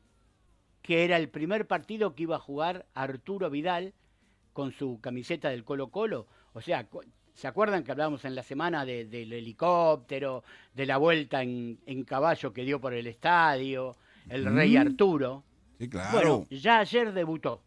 [0.82, 3.93] que era el primer partido que iba a jugar Arturo Vidal
[4.51, 6.28] con su camiseta del Colo Colo.
[6.51, 6.89] O sea,
[7.36, 12.03] ¿Se acuerdan que hablábamos en la semana de- del helicóptero, de la vuelta en, en
[12.03, 13.95] caballo que dio por el estadio,
[14.29, 14.81] el rey Mm.
[14.81, 15.43] Arturo?
[15.77, 16.11] Sí, claro.
[16.13, 17.61] Bueno, ya ayer debutó.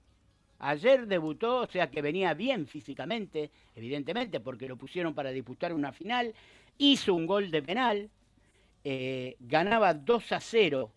[0.60, 5.92] Ayer debutó, o sea que venía bien físicamente, evidentemente, porque lo pusieron para disputar una
[5.92, 6.34] final.
[6.78, 8.10] Hizo un gol de penal,
[8.84, 10.90] eh, ganaba 2 a 0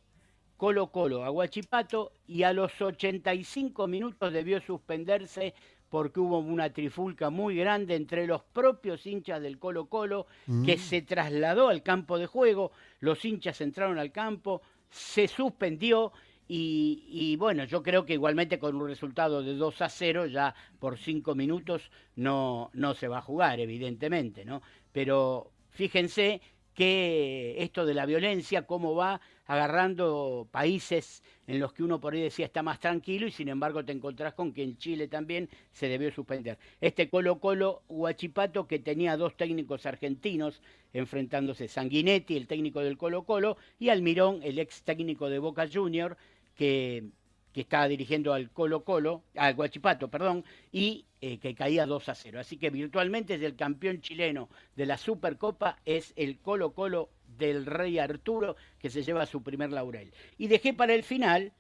[0.58, 5.54] Colo Colo a Guachipato y a los 85 minutos debió suspenderse
[5.92, 10.26] porque hubo una trifulca muy grande entre los propios hinchas del Colo Colo
[10.66, 10.80] que Mm.
[10.80, 12.72] se trasladó al campo de juego,
[13.02, 16.14] los hinchas entraron al campo, se suspendió
[16.48, 20.56] y, y bueno, yo creo que igualmente con un resultado de 2 a 0 ya
[20.80, 24.62] por 5 minutos no, no se va a jugar, evidentemente, ¿no?
[24.94, 26.42] Pero fíjense
[26.82, 32.24] que esto de la violencia, cómo va agarrando países en los que uno por ahí
[32.24, 35.88] decía está más tranquilo y sin embargo te encontrás con que en Chile también se
[35.88, 36.58] debió suspender.
[36.80, 40.60] Este Colo Colo Huachipato que tenía dos técnicos argentinos
[40.92, 46.18] enfrentándose, Sanguinetti, el técnico del Colo Colo, y Almirón, el ex técnico de Boca Junior,
[46.56, 47.12] que,
[47.54, 52.16] que estaba dirigiendo al Colo Colo, al Huachipato, perdón, y eh, que caía 2 a
[52.16, 52.40] 0.
[52.40, 57.66] Así que virtualmente es el campeón chileno de la Supercopa, es el Colo Colo del
[57.66, 60.14] Rey Arturo, que se lleva su primer laurel.
[60.38, 61.54] Y dejé para el final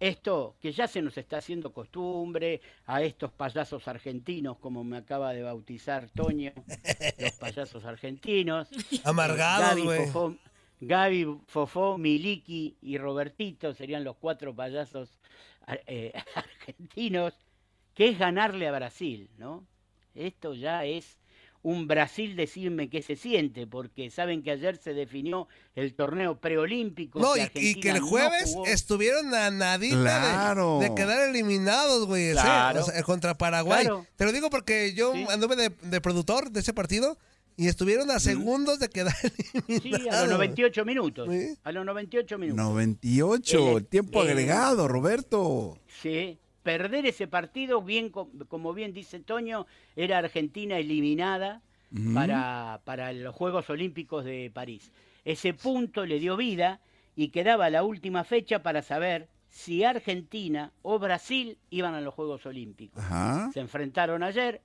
[0.00, 5.32] esto que ya se nos está haciendo costumbre, a estos payasos argentinos, como me acaba
[5.32, 6.52] de bautizar Toño,
[7.18, 8.68] los payasos argentinos.
[9.04, 10.10] Amargados, güey.
[10.86, 15.18] Gaby, Fofó, Miliki y Robertito serían los cuatro payasos
[15.86, 17.34] eh, argentinos,
[17.94, 19.66] que es ganarle a Brasil, ¿no?
[20.14, 21.18] Esto ya es
[21.64, 27.18] un Brasil decirme qué se siente, porque saben que ayer se definió el torneo preolímpico.
[27.18, 30.78] No, que y, que el jueves estuvieron a nadita de- Claro.
[30.80, 32.32] de, quedar eliminados, güey.
[32.32, 32.32] ¿sí?
[32.34, 32.82] Claro.
[32.82, 33.84] O sea, contra Paraguay.
[33.84, 34.06] Claro.
[34.14, 37.16] Te lo digo porque yo anduve de, de productor de ese partido
[37.56, 39.14] y estuvieron a segundos de quedar
[39.68, 39.82] eliminados.
[39.82, 41.28] Sí, a los 98 minutos.
[41.62, 42.64] A los 98 minutos.
[42.64, 45.78] 98, El- tiempo el- agregado, Roberto.
[46.02, 51.62] Sí, perder ese partido, bien co- como bien dice Toño, era Argentina eliminada
[52.12, 54.90] para, para los Juegos Olímpicos de París.
[55.24, 56.80] Ese punto le dio vida
[57.16, 62.44] y quedaba la última fecha para saber si Argentina o Brasil iban a los Juegos
[62.46, 63.02] Olímpicos.
[63.02, 63.50] Ajá.
[63.54, 64.60] Se enfrentaron ayer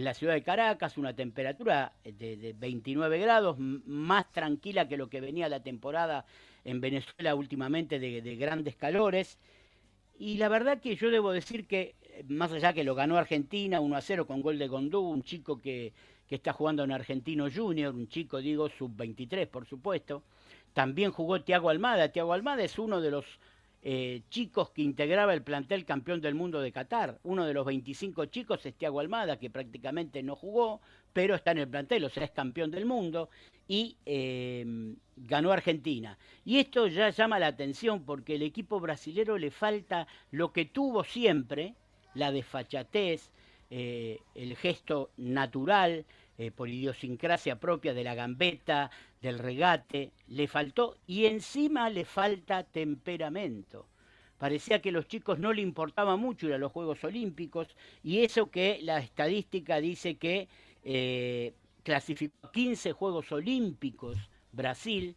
[0.00, 5.10] en la ciudad de Caracas, una temperatura de, de 29 grados, más tranquila que lo
[5.10, 6.24] que venía la temporada
[6.64, 9.38] en Venezuela últimamente de, de grandes calores.
[10.18, 13.80] Y la verdad que yo debo decir que, eh, más allá que lo ganó Argentina
[13.80, 15.92] 1 a 0 con gol de Gondú, un chico que,
[16.26, 20.22] que está jugando en Argentino Junior, un chico, digo, sub-23, por supuesto.
[20.72, 22.10] También jugó Tiago Almada.
[22.10, 23.26] Tiago Almada es uno de los
[23.82, 27.18] eh, chicos que integraba el plantel campeón del mundo de Qatar.
[27.22, 30.80] Uno de los 25 chicos es Tiago Almada, que prácticamente no jugó,
[31.12, 33.30] pero está en el plantel, o sea, es campeón del mundo
[33.66, 36.18] y eh, ganó Argentina.
[36.44, 41.04] Y esto ya llama la atención porque el equipo brasilero le falta lo que tuvo
[41.04, 41.74] siempre,
[42.14, 43.30] la desfachatez,
[43.70, 46.04] eh, el gesto natural,
[46.40, 52.64] eh, por idiosincrasia propia de la gambeta, del regate, le faltó y encima le falta
[52.64, 53.88] temperamento.
[54.38, 57.68] Parecía que a los chicos no le importaba mucho ir a los Juegos Olímpicos
[58.02, 60.48] y eso que la estadística dice que
[60.82, 64.16] eh, clasificó 15 Juegos Olímpicos
[64.50, 65.16] Brasil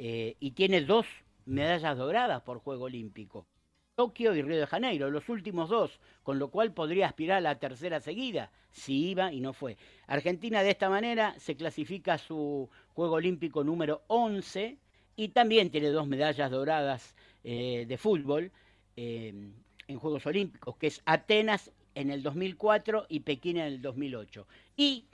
[0.00, 1.06] eh, y tiene dos
[1.46, 3.46] medallas doradas por Juego Olímpico.
[3.94, 7.58] Tokio y Río de Janeiro, los últimos dos, con lo cual podría aspirar a la
[7.60, 9.76] tercera seguida, si iba y no fue.
[10.08, 14.78] Argentina de esta manera se clasifica a su Juego Olímpico número 11
[15.14, 17.14] y también tiene dos medallas doradas
[17.44, 18.50] eh, de fútbol
[18.96, 19.32] eh,
[19.86, 24.48] en Juegos Olímpicos, que es Atenas en el 2004 y Pekín en el 2008.
[24.76, 25.04] Y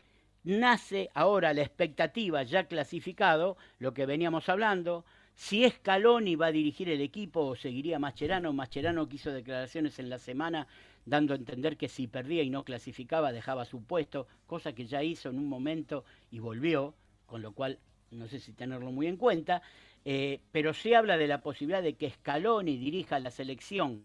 [0.42, 5.04] nace ahora la expectativa, ya clasificado, lo que veníamos hablando,
[5.34, 8.52] si Scaloni va a dirigir el equipo o seguiría Mascherano.
[8.52, 10.66] Mascherano que hizo declaraciones en la semana
[11.06, 15.02] dando a entender que si perdía y no clasificaba dejaba su puesto, cosa que ya
[15.02, 16.94] hizo en un momento y volvió,
[17.26, 17.78] con lo cual
[18.10, 19.62] no sé si tenerlo muy en cuenta,
[20.04, 24.02] eh, pero se habla de la posibilidad de que Scaloni dirija la selección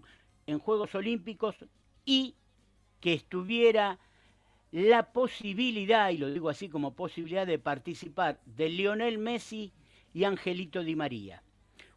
[0.47, 1.55] en Juegos Olímpicos
[2.05, 2.35] y
[2.99, 3.99] que estuviera
[4.71, 9.71] la posibilidad, y lo digo así como posibilidad, de participar de Lionel Messi
[10.15, 11.43] y Angelito Di María.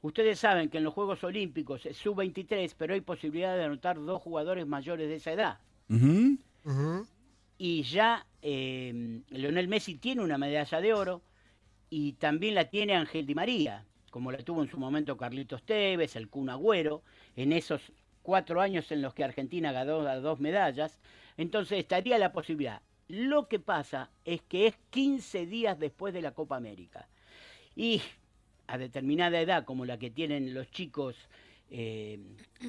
[0.02, 4.20] Ustedes saben que en los Juegos Olímpicos es sub-23, pero hay posibilidad de anotar dos
[4.20, 5.58] jugadores mayores de esa edad.
[7.58, 11.22] Y ya eh, Lionel Messi tiene una medalla de oro
[11.90, 16.16] y también la tiene Ángel Di María, como la tuvo en su momento Carlitos Tevez,
[16.16, 17.02] el Kun Agüero,
[17.36, 17.92] en esos
[18.22, 21.00] cuatro años en los que Argentina ganó las dos medallas.
[21.36, 26.32] Entonces estaría la posibilidad Lo que pasa es que es 15 días después de la
[26.32, 27.08] Copa América.
[27.78, 28.02] Y
[28.66, 31.14] a determinada edad, como la que tienen los chicos,
[31.70, 32.18] eh,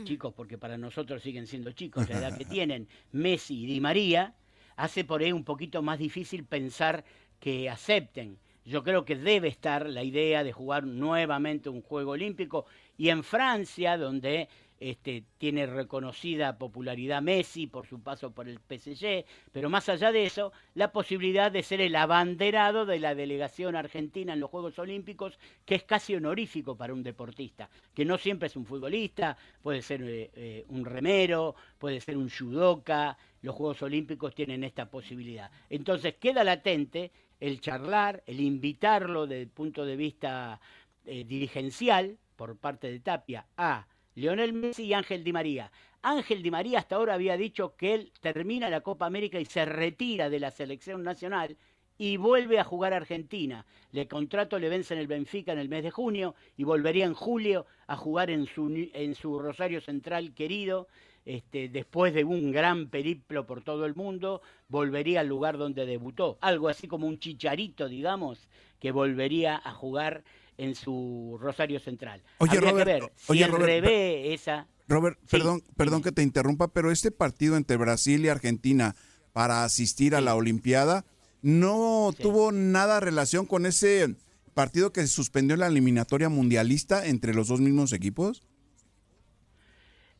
[0.03, 4.35] chicos porque para nosotros siguen siendo chicos, la edad que tienen Messi y Di María,
[4.75, 7.03] hace por ahí un poquito más difícil pensar
[7.39, 8.37] que acepten.
[8.65, 13.23] Yo creo que debe estar la idea de jugar nuevamente un juego olímpico y en
[13.23, 14.47] Francia, donde
[14.79, 20.25] este, tiene reconocida popularidad Messi por su paso por el PSG, pero más allá de
[20.25, 25.37] eso, la posibilidad de ser el abanderado de la delegación argentina en los Juegos Olímpicos,
[25.65, 30.01] que es casi honorífico para un deportista, que no siempre es un futbolista, puede ser
[30.03, 35.51] eh, eh, un remero, puede ser un judoka, los Juegos Olímpicos tienen esta posibilidad.
[35.69, 40.59] Entonces queda latente el charlar, el invitarlo desde el punto de vista
[41.05, 43.87] eh, dirigencial por parte de Tapia a
[44.19, 45.71] Lionel Messi y Ángel Di María.
[46.01, 49.63] Ángel Di María hasta ahora había dicho que él termina la Copa América y se
[49.63, 51.55] retira de la selección nacional
[51.97, 53.65] y vuelve a jugar a Argentina.
[53.93, 57.13] Le contrato le vence en el Benfica en el mes de junio y volvería en
[57.13, 60.87] julio a jugar en su, en su Rosario Central querido.
[61.25, 66.37] Este, después de un gran periplo por todo el mundo, volvería al lugar donde debutó.
[66.41, 68.49] Algo así como un chicharito, digamos,
[68.79, 70.23] que volvería a jugar
[70.59, 72.21] en su Rosario Central.
[72.37, 74.67] Oye, Habría Robert, que ver si oye, él Robert, revé esa...
[74.87, 75.27] Robert, Sí.
[75.31, 78.95] perdón, perdón que te interrumpa, pero este partido entre Brasil y Argentina
[79.33, 81.05] para asistir a la Olimpiada
[81.41, 84.15] no tuvo nada relación con ese
[84.55, 88.41] partido que se suspendió en la eliminatoria mundialista entre los dos mismos equipos.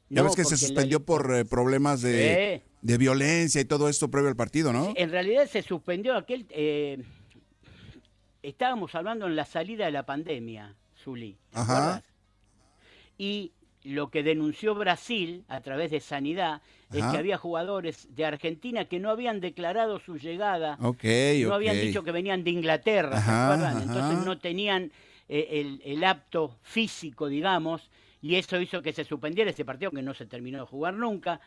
[0.10, 3.90] Ya No, ves que se la- suspendió por eh, problemas de, de violencia y todo
[3.90, 4.94] esto previo al partido, ¿no?
[4.96, 6.46] En realidad se suspendió aquel...
[6.52, 7.04] eh,
[8.44, 11.38] estábamos hablando en la salida de la pandemia, Zuli.
[11.52, 11.78] ¿te Ajá.
[11.78, 12.04] acuerdas?
[13.18, 13.52] Y
[13.84, 16.62] lo que denunció Brasil a través de Sanidad
[16.92, 22.04] es que había jugadores de Argentina que no habían declarado su llegada, no habían dicho
[22.04, 23.82] que venían de Inglaterra, ajá.
[23.82, 24.92] Entonces no tenían
[25.28, 27.90] eh, el, el apto físico, digamos,
[28.22, 31.40] y eso hizo que se suspendiera ese partido que no se terminó de jugar nunca,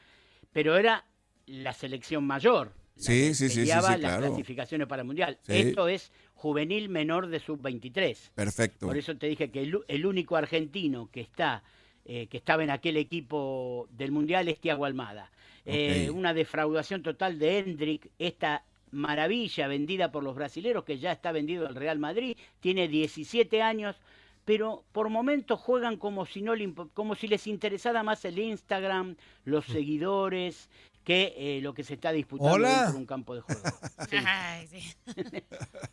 [0.52, 1.04] pero era
[1.46, 2.72] la selección mayor.
[2.96, 4.26] Sí, que sí, sí, sí, las claro.
[4.26, 5.38] clasificaciones para el Mundial.
[5.46, 8.30] Esto es juvenil menor de sub-23.
[8.34, 8.86] Perfecto.
[8.86, 11.62] Por eso te dije que el, el único argentino que está
[12.04, 15.30] eh, que estaba en aquel equipo del Mundial es Tiago Almada.
[15.64, 16.10] Eh.
[16.12, 21.64] Una defraudación total de Hendrik, esta maravilla vendida por los brasileros que ya está vendido
[21.64, 23.94] al Real Madrid, tiene 17 años,
[24.44, 29.14] pero por momentos juegan como si no le como si les interesara más el Instagram,
[29.44, 30.70] los seguidores
[31.04, 32.68] que eh, lo que se está disputando Hola.
[32.68, 33.60] dentro de un campo de juego.
[34.10, 34.16] Sí.
[34.26, 34.94] Ay, sí.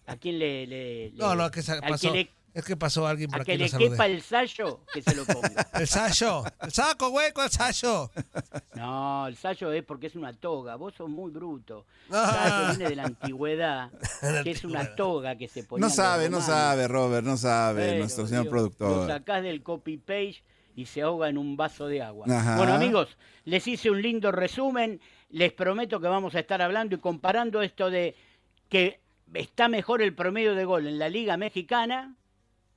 [0.07, 2.11] ¿A quién le, le- No, no, que se al pasó.
[2.11, 3.89] que le- Es que pasó alguien por a aquí que lo le saludé.
[3.91, 5.67] quepa el sallo, que se lo ponga.
[5.79, 6.43] El sayo.
[6.61, 8.09] El saco, güey, ¿cuál sayo?
[8.75, 10.75] No, el sayo es porque es una toga.
[10.75, 11.85] Vos sos muy bruto.
[12.07, 13.91] El sayo viene de la antigüedad,
[14.43, 15.85] que es una toga que se ponía.
[15.87, 19.07] No sabe, no sabe, Robert, no sabe, nuestro señor Lo productor.
[19.07, 20.43] sacás del copy-page
[20.79, 22.25] y se ahoga en un vaso de agua.
[22.29, 22.55] Ajá.
[22.55, 25.01] Bueno, amigos, les hice un lindo resumen.
[25.29, 28.15] Les prometo que vamos a estar hablando y comparando esto de
[28.69, 28.99] que
[29.33, 32.15] está mejor el promedio de gol en la Liga Mexicana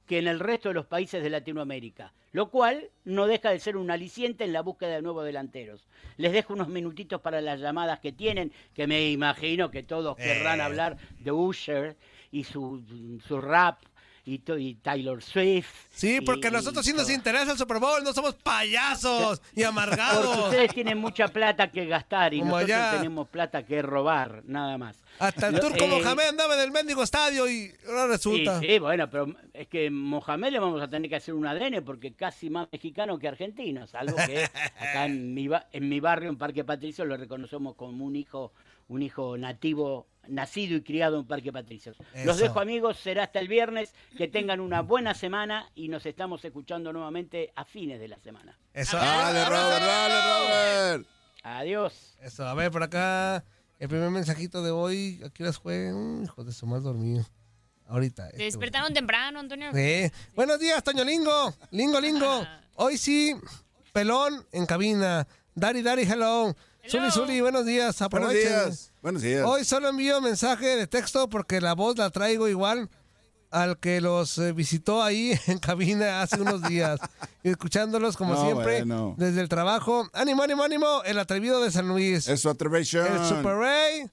[0.07, 3.77] que en el resto de los países de Latinoamérica, lo cual no deja de ser
[3.77, 5.87] un aliciente en la búsqueda de nuevos delanteros.
[6.17, 10.59] Les dejo unos minutitos para las llamadas que tienen, que me imagino que todos querrán
[10.59, 10.63] Eh.
[10.65, 11.97] hablar de Usher
[12.33, 12.83] y su,
[13.27, 13.79] su rap
[14.25, 15.69] y, y Taylor Swift.
[15.91, 19.45] Sí, y- porque a nosotros sí nos interesa el Super Bowl, no somos payasos y
[19.63, 20.39] Porque amargados.
[20.45, 22.97] ustedes tienen mucha plata que gastar y Como nosotros allá.
[22.99, 24.97] tenemos plata que robar, nada más.
[25.19, 28.61] Hasta el turco eh, Mohamed andaba en el mendigo estadio y ahora resulta.
[28.61, 31.85] Sí, sí, bueno, pero es que Mohamed le vamos a tener que hacer un ADN
[31.85, 34.45] porque casi más mexicano que argentino, salvo que
[34.79, 38.53] acá en mi, en mi barrio, en Parque Patricio, lo reconocemos como un hijo,
[38.89, 41.97] un hijo nativo, nacido y criado en Parque Patricios.
[42.25, 46.45] Los dejo amigos, será hasta el viernes, que tengan una buena semana y nos estamos
[46.45, 48.59] escuchando nuevamente a fines de la semana.
[48.73, 48.97] Eso.
[48.97, 51.09] Dale, Robert, dale, Robert.
[51.43, 52.17] Adiós.
[52.21, 53.45] Eso, a ver, por acá,
[53.79, 57.27] el primer mensajito de hoy, aquí las fue, Mm, hijo de su mal dormido.
[57.89, 58.29] Ahorita.
[58.29, 59.71] Te este, despertaron temprano, Antonio.
[59.75, 60.11] Sí.
[60.35, 61.53] Buenos días, Toño Lingo.
[61.73, 62.47] Lingo, Lingo.
[62.77, 63.35] Hoy sí,
[63.93, 65.27] pelón en cabina.
[65.55, 66.55] Dari, Dari, hello.
[66.89, 67.97] Zuli, Zuli, buenos días.
[67.99, 68.49] Buenos Aprovechen.
[68.49, 68.93] días.
[69.03, 69.45] Buenos días.
[69.47, 72.91] Hoy solo envío mensaje de texto porque la voz la traigo igual
[73.51, 76.99] al que los eh, visitó ahí en cabina hace unos días.
[77.45, 79.15] Escuchándolos como No, siempre bueno.
[79.17, 80.09] desde el trabajo.
[80.13, 81.03] Ánimo, ánimo, ánimo.
[81.05, 82.27] El atrevido de San Luis.
[82.29, 83.07] Es su atrevision.
[83.07, 84.11] El Super Ray.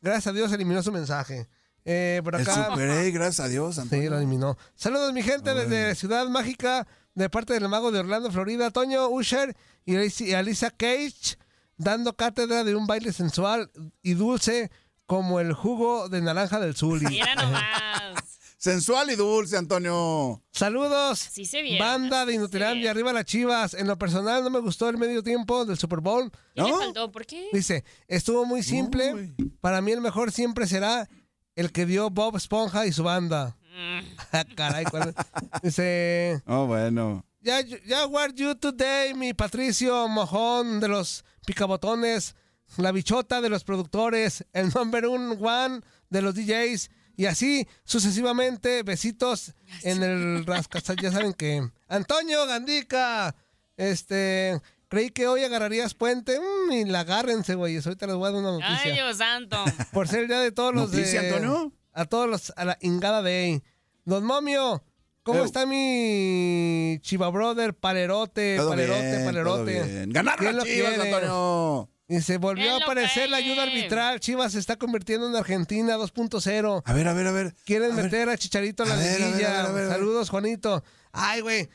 [0.00, 1.48] Gracias a Dios eliminó su mensaje.
[1.84, 2.68] Eh, por El acá.
[2.70, 4.10] Super A, gracias a Dios, Sí, Antonio.
[4.10, 4.56] lo eliminó.
[4.74, 9.56] Saludos, mi gente, desde Ciudad Mágica, de parte del mago de Orlando, Florida, Toño Usher
[9.84, 11.38] y Alicia- y Alisa Cage,
[11.78, 13.70] dando cátedra de un baile sensual
[14.02, 14.70] y dulce
[15.06, 17.06] como el jugo de naranja del Zuli.
[17.08, 17.62] Mira nomás.
[18.58, 20.42] Sensual y dulce, Antonio.
[20.50, 21.28] Saludos.
[21.28, 21.78] Así se viene.
[21.78, 23.72] Banda de Inutilandia, arriba las chivas.
[23.74, 26.28] En lo personal no me gustó el medio tiempo del Super Bowl.
[26.56, 27.12] ¿Qué le faltó?
[27.12, 27.46] ¿Por qué?
[27.52, 29.32] Dice, estuvo muy simple.
[29.60, 31.08] Para mí el mejor siempre será
[31.54, 33.56] el que dio Bob Esponja y su banda.
[33.76, 34.54] Mm.
[34.56, 35.14] Caray, ¿cuál?
[35.62, 37.24] Dice, Oh, bueno.
[37.40, 42.34] ya, ya were you today, mi Patricio Mojón de los picabotones,
[42.76, 48.82] la bichota de los productores, el number one de los DJs y así sucesivamente.
[48.82, 50.96] Besitos en el rascazal.
[50.96, 53.34] Ya saben que Antonio Gandica,
[53.76, 57.76] este, creí que hoy agarrarías puente mm, y la agárrense, güey.
[57.76, 58.78] Ahorita les voy a dar una noticia.
[58.82, 59.64] Ay, Dios santo.
[59.92, 61.28] Por ser el día de todos los ¿Noticia, de...
[61.28, 61.72] Antonio?
[61.92, 62.52] A todos los...
[62.56, 63.62] A la Ingada Day.
[64.04, 64.82] Don Momio,
[65.28, 65.44] ¿cómo Eu.
[65.44, 67.74] está mi chiva brother?
[67.74, 69.74] Palerote, Todo palerote, bien, palerote.
[69.74, 70.10] todo bien.
[70.10, 71.14] Ganar ¿Quién las lo Chivas, quiere?
[71.14, 71.90] Antonio.
[72.10, 74.18] Y se volvió ¿Quién a aparecer la ayuda arbitral.
[74.20, 76.82] Chivas se está convirtiendo en Argentina 2.0.
[76.84, 77.54] A ver, a ver, a ver.
[77.64, 78.04] Quieren A ver.
[78.06, 79.66] meter a Chicharito a la liguilla.
[79.88, 80.82] Saludos, Juanito.
[81.12, 81.68] Ay, güey.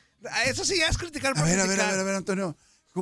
[0.48, 2.58] Eso sí ya es criticar por A ver, a ver, a ver, a ver, Antonio.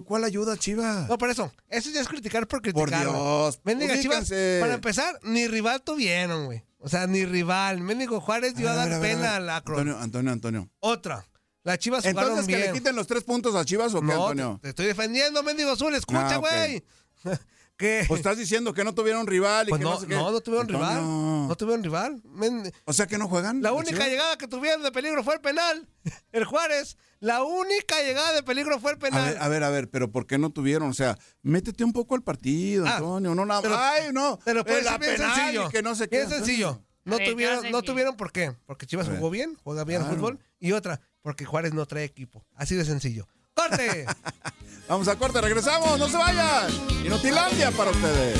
[0.05, 1.07] ¿Cuál ayuda, Chivas?
[1.09, 1.51] No, por eso.
[1.69, 3.07] Eso ya es criticar por Por criticar.
[3.07, 3.17] güey.
[3.19, 3.59] Dios.
[3.63, 4.29] Mendiga Chivas,
[4.59, 6.63] para empezar, ni rival tuvieron, güey.
[6.81, 7.79] O sea, ni rival.
[7.81, 9.77] Mendigo Juárez dio a, ver, dar ver, pena al Acro.
[9.77, 10.69] Antonio, Antonio, Antonio.
[10.79, 11.25] Otra.
[11.63, 14.13] Las Chivas jugaron Entonces, ¿que le quiten los tres puntos a Chivas o qué, no,
[14.13, 14.55] Antonio?
[14.55, 15.93] te, te estoy defendiendo, mendigo azul.
[15.93, 16.83] Escucha, Ah, ok.
[17.81, 20.15] que Pues estás diciendo que no tuvieron rival y Pues que no, no sé qué.
[20.15, 21.01] no, no tuvieron rival.
[21.47, 22.21] No tuvieron rival.
[22.25, 23.61] Men- O sea que no juegan.
[23.61, 24.07] la única Chivas?
[24.07, 25.87] llegada que tuvieron de peligro fue el penal.
[26.31, 26.95] El Juárez.
[27.19, 29.25] La única llegada de peligro fue el A penal.
[29.33, 30.89] ver, a ver, a ver, pero ¿por qué no tuvieron?
[30.89, 33.35] O sea, métete un poco al partido, Ah, Antonio.
[33.35, 34.39] No nada Ay, no.
[34.45, 34.65] La bien
[34.97, 35.69] penal y sencillo.
[35.69, 36.17] Que no sé qué.
[36.17, 36.81] bien sencillo.
[37.03, 38.55] No ver, ¿qué tuvieron, no tuvieron por qué.
[38.67, 40.19] Porque Chivas jugó bien, juega bien al Claro.
[40.21, 40.39] fútbol.
[40.59, 42.45] Y otra, porque Juárez no trae equipo.
[42.55, 43.27] Así de sencillo.
[43.53, 44.05] ¡Corte!
[44.87, 46.69] Vamos a corte, regresamos, no se vayan.
[47.05, 48.39] Inutilandia para ustedes.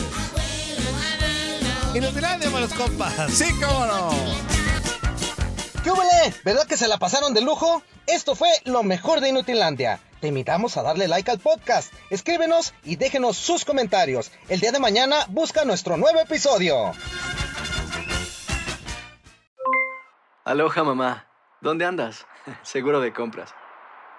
[1.94, 3.14] Inutilandia para los compas.
[3.32, 4.10] Sí, cómo no.
[5.84, 6.34] ¿Qué hubole?
[6.44, 7.82] ¿Verdad que se la pasaron de lujo?
[8.06, 10.00] Esto fue lo mejor de Inutilandia.
[10.20, 14.32] Te invitamos a darle like al podcast, escríbenos y déjenos sus comentarios.
[14.50, 16.92] El día de mañana busca nuestro nuevo episodio.
[20.44, 21.28] Aloha mamá,
[21.62, 22.26] ¿dónde andas?
[22.62, 23.54] Seguro de compras.